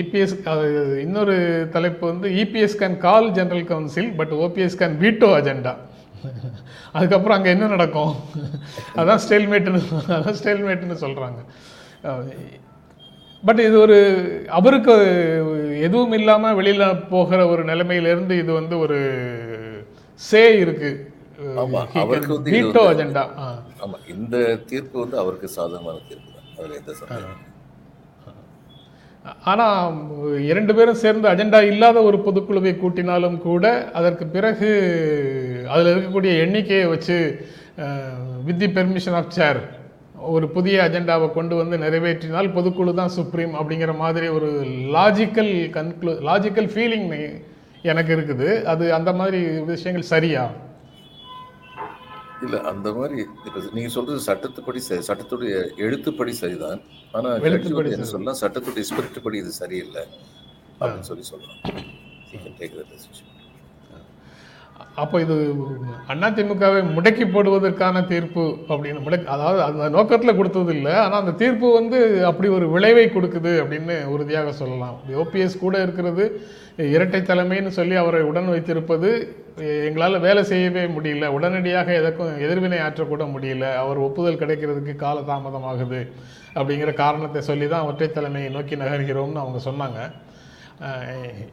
இபிஎஸ் 0.00 0.34
இன்னொரு 1.04 1.36
தலைப்பு 1.74 2.04
வந்து 2.10 2.28
EPS 2.42 2.78
can 2.80 2.98
call 3.04 3.28
general 3.38 3.68
council 3.70 4.10
but 4.18 4.34
OPS 4.44 4.78
can 4.82 4.96
veto 5.04 5.28
agenda 5.38 5.72
அதுக்கப்புறம் 6.96 7.36
அங்கே 7.36 7.50
என்ன 7.54 7.66
நடக்கும்? 7.72 8.12
அதான் 9.00 9.20
ஸ்டேல்மேட்டுன்னு 9.24 9.80
அதான் 10.16 10.38
ஸ்டேல்மேட்டுன்னு 10.40 10.96
சொல்கிறாங்க 11.04 11.40
பட் 13.42 13.60
இது 13.60 13.76
ஒரு 13.78 13.96
அவருக்கு 14.50 14.94
எதுவும் 15.80 16.14
இல்லாமல் 16.18 16.56
வெளியில் 16.58 16.84
போகிற 17.10 17.40
ஒரு 17.48 17.62
நிலைமையிலேருந்து 17.64 18.34
இது 18.42 18.52
வந்து 18.52 18.74
ஒரு 18.84 18.98
சே 20.20 20.42
இருக்கு. 20.62 20.90
அவருக்கு 22.02 22.36
அஜெண்டா 22.86 23.24
ஆ. 23.38 23.48
ஆமா 23.82 23.96
இந்த 24.14 24.36
தீர்ப்பு 24.70 24.96
வந்து 25.02 25.16
அவருக்கு 25.22 25.48
சாதகமான 25.56 25.96
தீர்ப்பு 26.08 26.30
தான். 26.30 26.46
அதுல 26.56 26.78
எந்த 26.80 26.92
சந்தேகம் 27.00 27.42
ஆனால் 29.44 29.94
இரண்டு 30.46 30.72
பேரும் 30.74 31.00
சேர்ந்து 31.00 31.26
அஜெண்டா 31.30 31.60
இல்லாத 31.70 31.98
ஒரு 32.02 32.18
பொதுக்குழுவை 32.26 32.72
கூட்டினாலும் 32.74 33.38
கூட 33.42 33.64
அதற்கு 33.92 34.24
பிறகு 34.34 34.68
அதில் 35.70 35.90
இருக்கக்கூடிய 35.92 36.32
எண்ணிக்கையை 36.44 36.86
வச்சு 36.92 37.16
with 38.46 38.60
the 38.60 38.68
permission 38.76 39.18
of 39.20 39.34
chair 39.38 39.60
ஒரு 40.32 40.46
புதிய 40.48 40.76
அஜெண்டாவை 40.82 41.32
கொண்டு 41.32 41.54
வந்து 41.54 41.76
நிறைவேற்றினால் 41.78 42.54
பொதுக்குழு 42.54 42.94
தான் 42.94 43.08
சுப்ரீம் 43.08 43.54
அப்படிங்கிற 43.54 43.96
மாதிரி 43.96 44.28
ஒரு 44.28 44.48
லாஜிக்கல் 44.96 45.52
கன்க்ளூ 45.76 46.12
லாஜிக்கல் 46.28 46.70
ஃபீலிங் 46.74 47.08
எனக்கு 47.84 48.12
இருக்குது. 48.16 48.64
அது 48.66 48.84
அந்த 48.94 49.12
மாதிரி 49.12 49.40
விஷயங்கள் 49.64 50.10
சரியா? 50.12 50.44
இல்ல 52.42 52.56
அந்த 52.62 52.88
மாதிரி 52.92 53.16
இப்ப 53.46 53.60
நீங்க 53.72 53.88
சொல்றது 53.88 54.20
சட்டத்துப்படி 54.28 54.78
சரி 54.78 55.04
சட்டத்துடைய 55.08 55.52
எழுத்துப்படி 55.76 56.32
சரிதான். 56.32 56.80
ஆனா 57.14 57.28
எழுத்துப்படி 57.48 57.90
என்ன. 57.90 58.08
சொல்லலாம் 58.14 58.40
சட்டத்துடைய 58.42 58.84
ஸ்பிரிட் 58.90 59.22
படி 59.22 59.38
இது 59.38 59.52
சரியில்லை 59.62 60.04
அப்படின்னு 60.80 61.08
சொல்லி 61.10 61.22
சொல்லலாம் 61.22 61.62
அப்போ 65.02 65.16
இது 65.24 65.34
அதிமுகவை 66.12 66.80
முடக்கி 66.96 67.24
போடுவதற்கான 67.34 68.02
தீர்ப்பு 68.10 68.44
அப்படின்னு 68.68 69.00
முடக்கி 69.06 69.26
அதாவது 69.34 69.60
அந்த 69.66 69.88
நோக்கத்தில் 69.96 70.38
கொடுத்தது 70.38 70.72
இல்லை 70.76 70.92
ஆனால் 71.02 71.20
அந்த 71.22 71.34
தீர்ப்பு 71.42 71.68
வந்து 71.78 71.98
அப்படி 72.30 72.48
ஒரு 72.58 72.66
விளைவை 72.74 73.06
கொடுக்குது 73.16 73.52
அப்படின்னு 73.62 73.96
உறுதியாக 74.14 74.52
சொல்லலாம். 74.60 74.96
ஓபிஎஸ் 75.22 75.62
கூட 75.64 75.74
இருக்கிறது 75.86 76.26
இரட்டை 76.94 77.20
தலைமைன்னு 77.22 77.72
சொல்லி 77.78 77.96
அவரை 78.02 78.22
உடன் 78.30 78.52
வைத்திருப்பது 78.54 79.10
எங்களால் 79.88 80.24
வேலை 80.26 80.42
செய்யவே 80.52 80.84
முடியல. 80.96 81.28
உடனடியாக 81.36 81.92
எதற்கும் 82.00 82.42
எதிர்வினை 82.46 82.80
ஆற்றக்கூட 82.86 83.24
முடியல. 83.34 83.66
அவர் 83.82 84.04
ஒப்புதல் 84.08 84.40
கிடைக்கிறதுக்கு 84.42 84.94
கால 85.04 85.20
தாமதமாகுது 85.32 86.00
அப்படிங்கிற 86.58 86.92
காரணத்தை 87.04 87.42
சொல்லி 87.50 87.68
தான் 87.74 87.88
ஒற்றை 87.90 88.08
தலைமையை 88.10 88.50
நோக்கி 88.56 88.76
நகர்கிறோம்னு 88.84 89.42
அவங்க 89.44 89.60
சொன்னாங்க. 89.68 90.00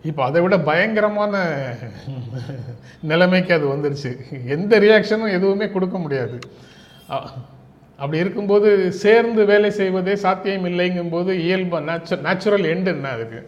இப்போ 0.09 0.21
அதை 0.27 0.39
விட 0.43 0.55
பயங்கரமான 0.69 1.33
நிலைமைக்கு 3.11 3.51
அது 3.57 3.65
வந்துருச்சு. 3.73 4.11
எந்த 4.55 4.79
ரியாக்ஷனும் 4.85 5.35
எதுவுமே 5.37 5.67
கொடுக்க 5.75 5.97
முடியாது. 6.05 6.37
அப்படி 8.01 8.17
இருக்கும்போது 8.23 8.69
சேர்ந்து 9.03 9.41
வேலை 9.51 9.69
செய்வதே 9.79 10.15
சாத்தியம் 10.25 10.67
இல்லைங்கும்போது 10.71 11.31
இயல்பு 11.45 11.79
நேச்சுரல் 12.27 12.69
எண்டு 12.73 12.91
என்ன 12.95 13.11
அதுக்கு? 13.17 13.41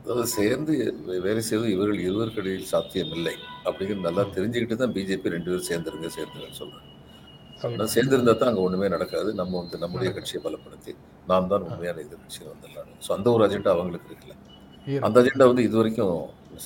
அதாவது 0.00 0.26
சேர்ந்து 0.38 0.72
வேலை 1.26 1.42
செய்வது 1.50 1.70
இவர்கள் 1.76 2.04
இருவருக்கிடையில் 2.06 2.72
சாத்தியமில்லை. 2.72 3.36
அப்படிங்கிறது 3.66 4.06
நல்லா 4.08 4.24
தெரிஞ்சுக்கிட்டு 4.36 4.82
தான் 4.82 4.94
பிஜேபி 4.96 5.34
ரெண்டு 5.36 5.50
பேரும் 5.50 5.70
சேர்ந்துருங்க 5.70 6.10
சேர்ந்துருங்கன்னு 6.16 6.60
சொல்கிறேன் 6.62 6.90
ஆனால் 7.62 7.90
சேர்ந்திருந்தா 7.94 8.32
தான் 8.40 8.50
அங்கே 8.50 8.62
ஒன்றுமே 8.66 8.88
நடக்காது. 8.94 9.30
நம்ம 9.40 9.52
வந்து 9.62 9.76
நம்முடைய 9.84 10.10
கட்சியை 10.16 10.40
பலப்படுத்தி 10.46 10.92
நாம் 11.30 11.50
தான் 11.52 11.64
உண்மையான 11.68 12.00
எதிர்கட்சியை 12.06 12.46
வந்துடலாம். 12.52 12.90
ஸோ 13.04 13.10
அந்த 13.16 13.28
ஒரு 13.34 13.42
அஜெண்டா 13.46 13.70
அவங்களுக்கு 13.76 14.08
இருக்குல்ல. 14.10 14.34
அந்த 15.06 15.16
அஜெண்டா 15.22 15.46
வந்து 15.50 15.64
இது 15.68 15.76
வரைக்கும் 15.80 16.16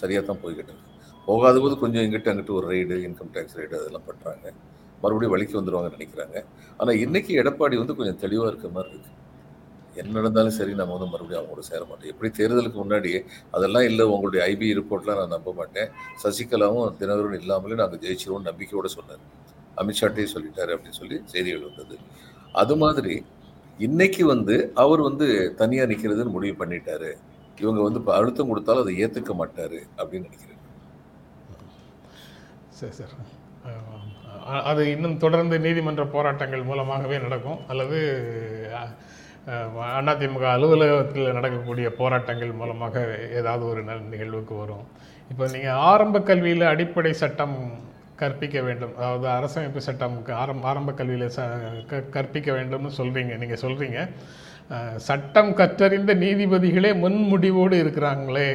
சரியாக 0.00 0.22
தான் 0.30 0.40
போய்கிட்டு 0.44 0.72
இருக்கு. 0.72 0.86
போகாத 1.28 1.56
போது 1.64 1.74
கொஞ்சம் 1.82 2.04
இங்கிட்ட 2.06 2.30
அங்கிட்டு 2.32 2.54
ஒரு 2.58 2.66
ரைடு 2.72 2.96
இன்கம் 3.06 3.32
டேக்ஸ் 3.34 3.56
ரைடு 3.60 3.74
அதெல்லாம் 3.80 4.06
பண்ணுறாங்க 4.08 4.46
மறுபடியும் 5.02 5.32
வழிக்கு 5.34 5.54
வந்துருவாங்கன்னு 5.58 5.96
நினைக்கிறாங்க. 5.98 6.36
ஆனால் 6.80 7.00
இன்னைக்கு 7.04 7.32
எடப்பாடி 7.42 7.76
வந்து 7.82 7.96
கொஞ்சம் 7.98 8.20
தெளிவாக 8.22 8.50
இருக்க 8.52 8.68
மாதிரி 8.76 8.92
இருக்கு. 8.94 9.12
என்ன 10.00 10.14
நடந்தாலும் 10.18 10.56
சரி 10.56 10.72
நம்ம 10.80 10.94
வந்து 10.96 11.10
மறுபடியும் 11.12 11.40
அவங்களோட 11.40 11.62
சேர 11.68 11.80
மாட்டோம். 11.90 12.10
எப்படி 12.12 12.28
தேர்தலுக்கு 12.38 12.78
முன்னாடி 12.82 13.12
அதெல்லாம் 13.56 13.86
இல்லை 13.90 14.04
உங்களுடைய 14.14 14.40
ஐபி 14.52 14.66
ரிப்போர்ட்லாம் 14.80 15.20
நான் 15.20 15.34
நம்ப 15.36 15.52
மாட்டேன். 15.60 15.88
சசிகலாவும் 16.24 16.96
தினகரன் 17.00 17.38
இல்லாமலே 17.42 17.78
நாங்கள் 17.82 18.02
ஜெயிச்சிருவோம் 18.04 18.48
நம்பிக்கையோட 18.50 18.90
சொன்னார். 18.96 19.22
அமித்ஷாட்டே 19.80 20.26
சொல்லிட்டாரு 20.34 20.72
அப்படின்னு 20.74 21.00
சொல்லி 21.00 21.16
செய்திகள் 21.32 21.66
வந்தது. 21.68 21.96
அது 22.62 22.76
மாதிரி 22.82 23.14
இன்னைக்கு 23.86 24.22
வந்து 24.34 24.54
அவர் 24.82 25.00
வந்து 25.08 25.26
தனியாக 25.62 25.90
நிற்கிறதுன்னு 25.90 26.36
முடிவு 26.36 26.54
பண்ணிட்டாரு. 26.60 27.10
இவங்க 27.62 27.80
வந்து 27.86 28.00
இப்போ 28.02 28.12
அழுத்தம் 28.18 28.50
கொடுத்தாலும் 28.52 28.84
அதை 28.84 28.94
ஏற்றுக்க 29.04 29.32
மாட்டார் 29.40 29.78
அப்படின்னு 30.00 30.28
நினைக்கிறேன். 30.28 30.62
சரி 32.78 32.94
சார். 32.98 33.14
அது 34.70 34.82
இன்னும் 34.94 35.22
தொடர்ந்து 35.22 35.56
நீதிமன்ற 35.64 36.04
போராட்டங்கள் 36.16 36.68
மூலமாகவே 36.68 37.16
நடக்கும். 37.24 37.60
அல்லது 37.72 37.98
அதிமுக 40.10 40.44
அலுவலகத்தில் 40.54 41.34
நடக்கக்கூடிய 41.36 41.88
போராட்டங்கள் 41.98 42.52
மூலமாக 42.60 42.94
ஏதாவது 43.40 43.64
ஒரு 43.72 43.82
நிகழ்வுக்கு 44.12 44.54
வரும். 44.62 44.86
இப்போ 45.32 45.44
நீங்கள் 45.54 45.80
ஆரம்ப 45.90 46.16
கல்வியில் 46.28 46.72
அடிப்படை 46.72 47.12
சட்டம் 47.22 47.56
கற்பிக்க 48.20 48.58
வேண்டும். 48.68 48.94
அதாவது 49.00 49.26
அரசமைப்பு 49.36 49.80
சட்டம் 49.88 50.16
ஆரம்ப 50.42 50.68
ஆரம்ப 50.72 50.92
கல்வியில் 51.00 51.34
ச 51.38 51.46
க 51.90 52.02
கற்பிக்க 52.16 52.48
வேண்டும்னு 52.58 52.98
சொல்கிறீங்க 53.00 53.34
நீங்கள் 53.42 53.62
சொல்கிறீங்க 53.64 54.00
சட்டம் 55.08 55.50
கற்றறிந்த 55.58 56.12
நீதிபதிகளே 56.22 56.90
முன்முடிவோடு 57.02 57.76
இருக்கிறாங்களே. 57.82 58.48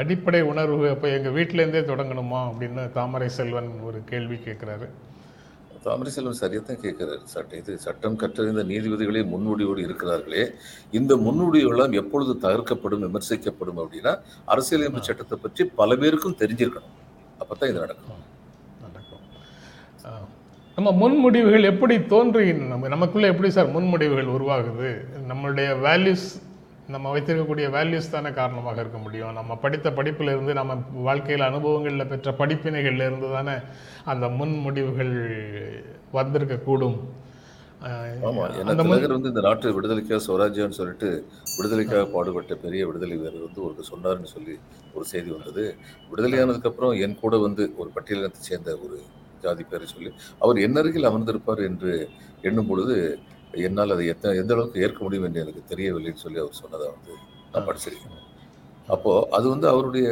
அடிப்படை 0.00 0.40
உணர்வு 0.50 0.84
அப்போ 0.94 1.06
எங்கள் 1.16 1.34
வீட்டிலேருந்தே 1.36 1.82
தொடங்கணுமா 1.88 2.40
அப்படின்னு 2.50 2.82
தாமரை 2.98 3.28
செல்வன் 3.38 3.70
ஒரு 3.88 4.00
கேள்வி 4.10 4.36
கேட்குறாரு. 4.44 4.86
தாமரை 5.86 6.10
செல்வன் 6.16 6.40
சரியாக 6.42 6.62
தான் 6.66 6.82
கேட்குறாரு. 6.84 7.22
சட்ட 7.32 7.56
இது 7.60 7.72
சட்டம் 7.86 8.18
கற்றறிந்த 8.22 8.64
நீதிபதிகளே 8.72 9.22
முன்முடிவோடு 9.32 9.80
இருக்கிறார்களே. 9.88 10.44
இந்த 10.98 11.12
முன்முடிவுகளாம் 11.24 11.96
எப்பொழுது 12.02 12.34
தகர்க்கப்படும் 12.46 13.04
விமர்சிக்கப்படும் 13.06 13.80
அப்படின்னா 13.84 14.12
அரசியலமைப்பு 14.54 15.08
சட்டத்தை 15.08 15.38
பற்றி 15.46 15.64
பல 15.80 15.96
பேருக்கும் 16.02 16.40
தெரிஞ்சிருக்கணும். 16.42 16.94
அப்பதான் 17.42 17.72
இது 17.72 17.82
நடக்கும். 17.86 18.21
நம்ம 20.78 20.90
முன்முடிவுகள் 20.98 21.68
எப்படி 21.70 21.94
தோன்றுகின்றன? 22.10 22.70
நம்ம 22.70 22.88
நமக்குள்ளே 22.88 23.28
எப்படி 23.28 23.48
சார் 23.50 23.74
முன்முடிவுகள் 23.74 24.34
உருவாகுது? 24.34 24.90
நம்மளுடைய 25.30 25.68
வேல்யூஸ் 25.84 26.26
நம்ம 26.88 27.10
வைத்திருக்கக்கூடிய 27.12 27.66
வேல்யூஸ் 27.74 28.10
தானே 28.10 28.30
காரணமாக 28.32 28.80
இருக்க 28.80 28.98
முடியும். 28.98 29.34
நம்ம 29.34 29.56
படித்த 29.56 29.88
படிப்புல 29.90 30.32
இருந்து 30.34 30.52
நம்ம 30.54 30.72
வாழ்க்கையில் 31.04 31.48
அனுபவங்களில் 31.48 32.10
பெற்ற 32.10 32.30
படிப்பினைகள்ல 32.40 33.06
இருந்து 33.08 33.28
தானே 33.30 33.54
அந்த 34.04 34.26
முன்முடிவுகள் 34.38 35.12
வந்திருக்க 36.12 36.56
கூடும். 36.60 36.96
ஆஹ், 37.82 38.10
ஆமா 38.26 38.42
ஏன்னா 38.50 38.72
அந்த 38.72 38.82
முன் 38.82 38.92
திலகர் 38.92 39.16
வந்து 39.16 39.30
இந்த 39.30 39.42
நாட்டு 39.46 39.74
விடுதலைக்காக 39.76 40.20
சுவராஜ்யம்னு 40.26 40.78
சொல்லிட்டு 40.78 41.08
விடுதலைக்காக 41.56 42.04
பாடுபட்ட 42.12 42.56
பெரிய 42.64 42.82
விடுதலை 42.88 43.16
வீரர் 43.18 43.46
வந்து 43.46 43.62
ஒரு 43.68 43.88
சொன்னார்னு 43.88 44.30
சொல்லி 44.34 44.54
ஒரு 44.94 45.04
செய்தி 45.06 45.30
வந்தது. 45.36 45.64
விடுதலையானதுக்கு 46.10 46.70
அப்புறம் 46.70 46.94
என் 47.04 47.20
கூட 47.20 47.36
வந்து 47.44 47.64
ஒரு 47.76 47.90
பட்டியலினத்தை 47.96 48.42
சேர்ந்த 48.44 48.76
ஒரு 48.84 48.98
ஜாதி 49.44 49.64
பேரை 49.70 49.86
சொல்லி 49.92 50.10
அவர் 50.44 50.58
என்னருகில் 50.66 51.08
அமர்ந்திருப்பார் 51.10 51.62
என்று 51.68 51.92
எண்ணும் 52.48 52.68
பொழுது 52.70 52.96
என்னால் 53.66 53.94
அதை 53.94 54.04
எத்தனை 54.12 54.40
எந்த 54.42 54.52
அளவுக்கு 54.56 54.82
ஏற்க 54.84 55.00
முடியும் 55.04 55.26
என்று 55.28 55.42
எனக்கு 55.44 55.62
தெரியவில்லைன்னு 55.72 56.24
சொல்லி 56.24 56.42
அவர் 56.44 56.60
சொன்னதை 56.60 56.86
வந்து 56.94 57.14
நான் 57.52 57.66
படிச்சிருக்கேன். 57.68 58.18
அப்போது 58.94 59.26
அது 59.36 59.46
வந்து 59.54 59.66
அவருடைய 59.72 60.06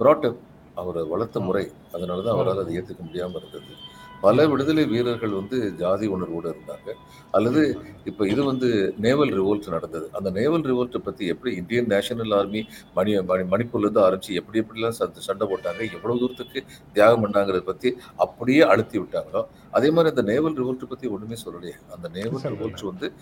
ப்ராட்டப் 0.00 0.40
அவரை 0.80 1.02
வளர்த்த 1.12 1.38
முறை. 1.46 1.64
அதனால 1.96 2.22
தான் 2.26 2.36
அவரால் 2.36 2.62
அதை 2.62 2.74
ஏற்றுக்க 2.80 3.02
முடியாமல் 3.06 3.40
இருந்தது. 3.40 3.72
பல 4.20 4.48
விடுதலை 4.48 4.86
வீரர்கள் 4.86 5.28
வந்து 5.28 5.74
ஜாதி 5.74 6.06
உணர்வோடு 6.06 6.50
இருந்தாங்க. 6.50 6.90
அல்லது 7.30 7.62
இப்போ 8.04 8.28
இது 8.28 8.44
வந்து 8.44 8.94
நேவல் 8.98 9.40
ரிவோல்ட் 9.40 9.68
நடந்தது. 9.68 10.08
அந்த 10.12 10.30
நேவல் 10.30 10.60
ரிவோல்ட்டை 10.60 10.98
பற்றி 10.98 11.26
எப்படி 11.26 11.54
இந்தியன் 11.54 11.86
நேஷனல் 11.86 12.30
ஆர்மி 12.30 12.66
மணி 12.94 13.22
மணி 13.22 13.42
மணிப்பூர்லேருந்து 13.42 14.00
ஆரம்பிச்சு 14.00 14.30
எப்படி 14.32 14.60
எப்படிலாம் 14.60 14.88
சண்டை 14.88 15.22
சண்டை 15.22 15.46
போட்டாங்க 15.48 15.92
எவ்வளவு 15.92 16.20
தூரத்துக்கு 16.20 16.62
தியாகம் 16.92 17.24
பண்ணாங்கிறத 17.24 17.60
பற்றி 17.60 17.96
அப்படியே 18.16 18.60
அழுத்தி 18.60 18.98
விட்டாங்களோ 18.98 19.42
அதே 19.70 19.90
மாதிரி 19.90 20.16
அந்த 20.16 20.32
நேவல் 20.32 20.54
ரிவோல்ட்டை 20.54 20.84
பற்றி 20.84 21.08
ஒன்றுமே 21.08 21.34
சொல்லலையே. 21.44 21.94
அந்த 21.94 22.08
நேவல். 22.08 22.40
ரிவோல்ட் 22.52 22.84
வந்து 22.84 23.12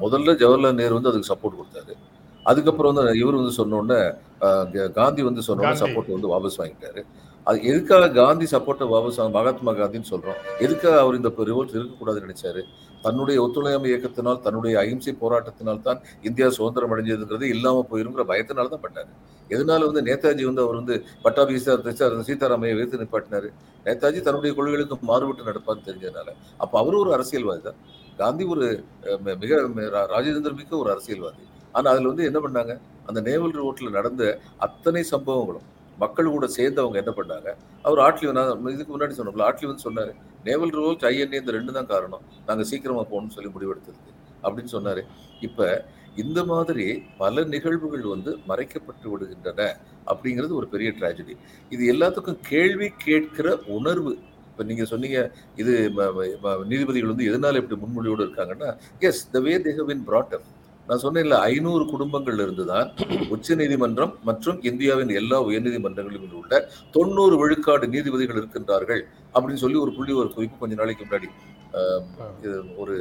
முதல்ல 0.00 0.36
ஜவஹர்லால் 0.36 0.74
நேரு 0.74 0.94
வந்து 0.94 1.08
அதுக்கு 1.08 1.34
சப்போர்ட் 1.34 1.56
கொடுத்தாரு. 1.60 1.94
அதுக்கப்புறம் 2.44 2.94
வந்து 2.94 3.18
இவர் 3.18 3.34
வந்து 3.34 3.52
சொன்ன 3.52 3.76
உடனே 3.76 4.00
அஹ், 4.40 4.66
கா- 4.72 4.90
காந்தி 4.90 5.22
வந்து 5.22 5.42
சொன்ன 5.42 5.62
உடனே 5.62 5.78
காந்தி. 5.78 5.94
சப்போர்ட் 5.94 6.20
வந்து 6.20 6.30
வாபஸ் 6.30 6.58
வாங்கிட்டாரு. 6.58 7.02
அது 7.44 7.62
எதுக்காக 7.62 8.08
காந்தி 8.08 8.44
சப்போர்ட்டை 8.44 8.88
வாபஸ் 8.88 9.30
மகாத்மா 9.30 9.72
காந்தின்னு 9.72 10.02
சொல்றோம்? 10.10 10.36
எதுக்காக 10.58 11.00
அவர் 11.00 11.14
இந்த 11.14 11.32
ரிவோல்ட் 11.36 11.76
இருக்கக்கூடாதுன்னு 11.76 12.28
நினைச்சாரு? 12.28 12.62
தன்னுடைய 13.02 13.42
ஒத்துழையாமை 13.42 13.92
இயக்கத்தினால் 13.92 14.40
தன்னுடைய 14.40 14.78
அகிம்சை 14.78 15.16
போராட்டத்தினால் 15.20 15.80
தான் 15.80 16.00
இந்தியா 16.22 16.50
சுதந்திரம் 16.50 16.92
அடைஞ்சதுங்கிறது 16.92 17.42
இல்லாமல் 17.42 17.86
போயிருங்கிற 17.90 18.20
பயத்தினால 18.28 18.68
தான் 18.68 18.80
பண்ணார். 18.82 19.08
எதனால 19.48 19.92
வந்து 19.92 20.02
நேதாஜி 20.02 20.44
வந்து 20.44 20.62
அவர் 20.62 20.74
வந்து 20.74 21.04
பட்டாபி 21.22 21.54
சீதாராமையை 21.54 22.76
வைத்து 22.76 22.98
நிப்பாட்டினாரு? 22.98 23.48
நேதாஜி 23.84 24.20
தன்னுடைய 24.20 24.56
கொள்கைகளுக்கு 24.56 24.96
மாறுபட்டு 25.00 25.44
நடப்பான்னு 25.44 25.88
தெரிஞ்சதுனால. 25.88 26.28
அப்ப 26.56 26.78
அவரும் 26.78 27.00
ஒரு 27.00 27.12
அரசியல்வாதி 27.12 27.60
தான். 27.60 27.74
காந்தி 28.16 28.44
ஒரு 28.44 28.84
மிக 29.18 29.62
ராஜேந்திர 29.78 30.50
ரா- 30.50 30.54
மிக்க 30.54 30.76
ஒரு 30.76 30.90
அரசியல்வாதி. 30.90 31.36
ஆனா 31.72 31.90
அதுல 31.90 32.08
வந்து 32.08 32.24
என்ன 32.24 32.38
பண்ணாங்க? 32.38 32.80
அந்த 33.06 33.20
நேவல் 33.20 33.64
ரோட்ல 33.64 33.90
நடந்த 33.90 34.38
அத்தனை 34.58 35.04
சம்பவங்களும் 35.10 35.76
மக்கள் 36.02 36.34
கூட 36.36 36.46
சேர்ந்து 36.58 36.82
அவங்க 36.82 36.98
என்ன 37.02 37.12
பண்ணாங்க? 37.18 37.48
அவர் 37.86 38.00
ஆட்லி 38.06 38.32
நான் 38.38 38.72
இதுக்கு 38.76 38.92
முன்னாடி 38.94 39.16
சொன்னோம்ல 39.18 39.46
ஆட்லி 39.48 39.68
வந்து 39.72 40.06
நேவல் 40.48 40.74
ரோல்ஸ் 40.78 41.06
ஐஎன்ஏ 41.10 41.38
இந்த 41.42 41.52
ரெண்டு 41.58 41.72
தான் 41.78 41.90
காரணம். 41.92 42.24
நாங்கள் 42.48 42.68
சீக்கிரமாக 42.70 43.06
போகணும்னு 43.12 43.36
சொல்லி 43.36 43.50
முடிவெடுத்திருக்கு. 43.56 44.12
அப்படின்னு 44.44 44.72
சொன்னார். 44.76 45.02
இப்போ 45.48 45.66
இந்த 46.22 46.40
மாதிரி 46.50 46.86
பல 47.22 47.42
நிகழ்வுகள் 47.54 48.04
வந்து 48.14 48.30
மறைக்கப்பட்டு 48.50 49.06
விடுகின்றன 49.12 49.60
அப்படிங்கிறது 50.12 50.52
ஒரு 50.60 50.66
பெரிய 50.74 50.88
ட்ராஜடி 50.98 51.34
இது 51.74 51.82
எல்லாத்துக்கும் 51.92 52.40
கேள்வி 52.52 52.88
கேட்கிற 53.06 53.48
உணர்வு. 53.76 54.12
இப்போ 54.50 54.64
நீங்கள் 54.70 54.90
சொன்னீங்க 54.92 55.18
இது 55.62 55.72
நீதிபதிகள் 56.70 57.12
வந்து 57.12 57.28
எதனால் 57.30 57.60
இப்படி 57.60 57.76
முன்மொழியோடு 57.82 58.24
இருக்காங்கன்னா 58.26 58.70
S 59.08 59.22
the 59.34 59.42
way 59.46 59.54
they 59.66 59.74
have 59.76 59.90
been 59.90 60.06
நான் 60.88 61.02
சொன்னேன்ல 61.02 61.38
ஐநூறு 61.48 61.84
குடும்பங்கள்ல 61.92 62.44
இருந்துதான் 62.46 62.86
உச்ச 63.34 63.56
நீதிமன்றம் 63.60 64.12
மற்றும் 64.28 64.58
இந்தியாவின் 64.70 65.12
எல்லா 65.20 65.38
உயர்நீதிமன்றங்களிலும் 65.48 66.36
உள்ள 66.40 66.54
தொண்ணூறு 66.94 67.36
விழுக்காடு 67.42 67.86
நீதிபதிகள் 67.94 68.40
இருக்கின்றார்கள் 68.40 69.02
அப்படின்னு 69.34 69.62
சொல்லி 69.64 69.78
ஒரு 69.84 69.92
புள்ளி 69.98 70.14
ஒரு 70.22 70.30
குறிப்பு 70.36 70.60
கொஞ்ச 70.62 70.76
நாளைக்கு 70.80 71.06
முன்னாடி 71.06 71.28
ஒரு 72.82 72.94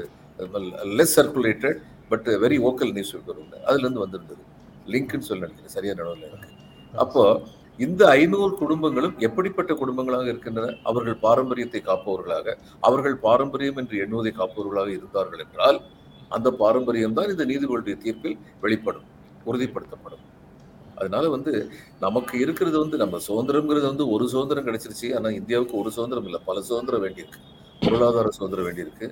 less 1.00 1.16
circulated 1.18 1.78
but 2.12 2.28
very 2.44 2.58
vocal 2.70 2.94
newspaper 3.16 3.40
ஒன்று 3.42 3.58
அதுல 3.70 3.86
இருந்து 3.86 4.04
வந்திருந்தது. 4.06 4.44
லிங்க்னு 4.94 5.28
சொல்லி 5.30 5.46
நினைக்கிறேன். 5.46 5.76
சரியா 5.78 5.94
நடுவில் 6.00 6.28
எனக்கு. 6.30 6.50
அப்போ 6.94 7.24
இந்த 7.80 8.04
ஐநூறு 8.20 8.54
குடும்பங்களும் 8.62 9.16
எப்படிப்பட்ட 9.28 9.72
குடும்பங்களாக 9.82 10.28
இருக்கின்றன? 10.34 10.70
அவர்கள் 10.90 11.18
பாரம்பரியத்தை 11.26 11.82
காப்பவர்களாக 11.90 12.56
அவர்கள் 12.88 13.18
பாரம்பரியம் 13.28 13.80
என்று 13.82 13.98
எண்ணுவதை 14.06 14.34
காப்பவர்களாக 14.40 14.92
இருந்தார்கள் 14.98 15.44
என்றால் 15.46 15.80
அந்த 16.36 16.50
பாரம்பரியம் 16.62 17.18
தான் 17.18 17.32
இந்த 17.34 17.44
நீதிபதிகளுடைய 17.52 17.96
தீர்ப்பில் 18.06 18.38
வெளிப்படும் 18.66 19.08
உறுதிப்படுத்தப்படும். 19.50 20.24
அதனால 20.98 21.26
வந்து 21.36 21.52
நமக்கு 22.06 22.36
இருக்கிறது 22.44 22.78
வந்து 22.84 22.98
நம்ம 23.04 23.20
சுதந்திரம்ங்கிறது 23.28 23.88
வந்து 23.92 24.06
ஒரு 24.16 24.26
சுதந்திரம் 24.34 24.68
கிடைச்சிருச்சு. 24.68 25.10
ஆனா 25.18 25.30
இந்தியாவுக்கு 25.40 25.76
ஒரு 25.82 25.90
சுதந்திரம் 25.98 26.28
இல்லை. 26.30 26.40
பல 26.50 26.62
சுதந்திரம் 26.70 27.04
வேண்டியிருக்கு. 27.06 27.42
பொருளாதார 27.82 28.30
சுதந்திரம் 28.40 28.68
வேண்டியிருக்கு. 28.70 29.08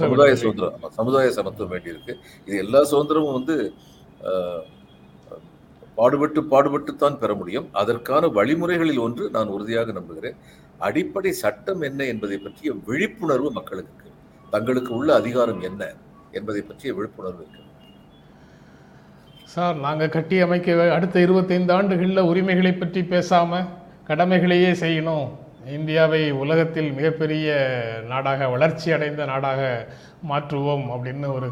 சமுதாய. 0.00 0.32
சுதந்திரம். 0.42 0.94
சமுதாய 0.98 1.28
சமத்துவம் 1.38 1.72
வேண்டியிருக்கு. 1.74 2.14
இது 2.48 2.56
எல்லா 2.64 2.80
சுதந்திரமும் 2.92 3.36
வந்து 3.38 3.56
பாடுபட்டு 5.98 6.40
பாடுபட்டு 6.52 6.92
தான் 7.02 7.18
பெற 7.22 7.32
முடியும். 7.40 7.66
அதற்கான 7.80 8.26
வழிமுறைகளில் 8.38 9.02
ஒன்று 9.06 9.24
நான் 9.36 9.52
உறுதியாக 9.56 9.92
நம்புகிறேன். 9.98 10.36
அடிப்படை 10.88 11.32
சட்டம் 11.44 11.82
என்ன 11.88 12.00
என்பதை 12.12 12.38
பற்றிய 12.44 12.70
விழிப்புணர்வு 12.88 13.50
மக்களுக்கு. 13.58 13.99
தங்களுக்கு 14.54 14.92
உள்ள 14.98 15.10
அதிகாரம் 15.20 15.60
என்ன 15.68 15.82
என்பதை 16.38 16.62
பற்றிய 16.68 16.90
விழிப்புணர்வு 16.96 17.42
இருக்கு. 17.42 17.66
சார் 19.52 19.76
நாங்கள் 19.84 20.14
கட்டி 20.16 20.36
அமைக்க 20.46 20.88
அடுத்த 20.96 21.16
இருபத்தைந்து 21.26 21.72
ஆண்டுகளில் 21.76 22.28
உரிமைகளை 22.30 22.72
பற்றி 22.74 23.00
பேசாமல் 23.12 23.70
கடமைகளையே 24.08 24.72
செய்யணும். 24.82 25.28
இந்தியாவை 25.78 26.20
உலகத்தில் 26.42 26.90
மிகப்பெரிய 26.98 27.48
நாடாக 28.12 28.48
வளர்ச்சி 28.54 28.88
அடைந்த 28.96 29.24
நாடாக 29.32 29.60
மாற்றுவோம் 30.30 30.86
அப்படின்னு 30.94 31.28
ஒரு 31.38 31.48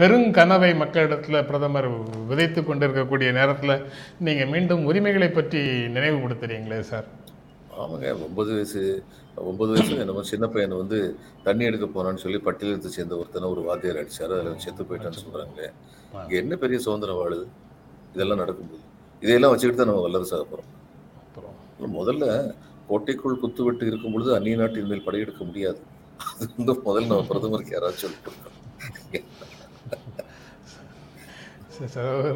பெருங்கனவை 0.00 0.68
மக்களிடத்தில் 0.82 1.46
பிரதமர் 1.48 1.88
விதைத்து 2.28 2.60
கொண்டிருக்கக்கூடிய 2.64 3.30
நேரத்தில் 3.38 3.74
நீங்கள் 4.26 4.52
மீண்டும் 4.52 4.86
உரிமைகளை 4.90 5.28
பற்றி 5.30 5.60
நினைவுபடுத்துறீங்களே 5.96 6.78
சார்? 6.90 7.08
ஆமாங்க 7.82 8.08
ஒன்பது 8.26 8.50
வயசு 8.56 8.80
ஒன்பது 9.48 9.70
வயசு 9.72 9.92
என்னமோ 10.02 10.22
சின்ன 10.30 10.46
பையனை 10.54 10.76
வந்து 10.82 10.98
தண்ணி 11.46 11.64
எடுக்க 11.68 11.86
போனான்னு 11.86 12.22
சொல்லி 12.24 12.38
பட்டியலத்தை 12.46 12.90
சேர்ந்த 12.96 13.14
ஒருத்தனை 13.20 13.48
ஒரு 13.54 13.62
வாத்தியார் 13.68 14.00
அடிச்சாரு. 14.00 14.32
அதில் 14.38 14.62
செத்து 14.64 14.82
போயிட்டான்னு 14.88 15.22
சொல்றாங்களே. 15.24 15.68
இங்க 16.22 16.34
என்ன 16.42 16.56
பெரிய 16.64 16.78
சுதந்திரம் 16.86 17.20
வாழுது? 17.20 17.46
இதெல்லாம் 18.14 18.42
நடக்கும்போது. 18.42 18.82
இதையெல்லாம் 19.24 19.52
வச்சுக்கிட்டு 19.52 19.82
தான் 19.82 19.92
நம்ம 19.92 20.04
வல்லரசாக 20.06 20.44
போகிறோம் 20.50 20.70
அப்புறம்? 21.24 21.56
முதல்ல 21.98 22.26
கோட்டைக்குள் 22.90 23.42
குத்துவிட்டு 23.42 23.84
இருக்கும் 23.90 24.14
பொழுது 24.14 24.30
அந்நிய 24.36 24.56
நாட்டின் 24.60 24.90
மேல் 24.92 25.06
படையெடுக்க 25.08 25.42
முடியாது. 25.50 25.80
அது 26.38 26.48
வந்து 26.56 26.74
முதல்ல 26.88 27.10
நம்ம 27.12 27.26
பிரதமருக்கு 27.30 27.74
யாராச்சும் 27.76 28.04
சொல்லிக் 28.04 28.26
கொடுக்கணும். 28.26 28.58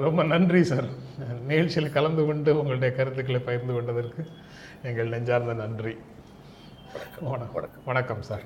ரொம்ப 0.07 0.21
நன்றி 0.33 0.61
சார். 0.69 0.89
நிகழ்ச்சியில் 1.49 1.95
கலந்து 1.97 2.23
கொண்டு 2.29 2.51
உங்களுடைய 2.61 2.91
கருத்துக்களை 2.99 3.41
பகிர்ந்து 3.49 3.75
கொண்டதற்கு. 3.77 4.23
எங்கள் 4.85 5.09
நெஞ்சார்ந்த 5.09 5.53
நன்றி. 5.53 5.97
வணக்கம். 7.21 7.53
வணக்கம். 7.53 7.83
வணக்கம். 7.85 8.23
சார். 8.23 8.43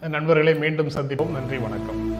நண்பர்களை 0.00 0.54
மீண்டும் 0.54 0.88
சந்திப்போம். 0.88 1.30
நன்றி 1.30 1.58
வணக்கம். 1.58 2.12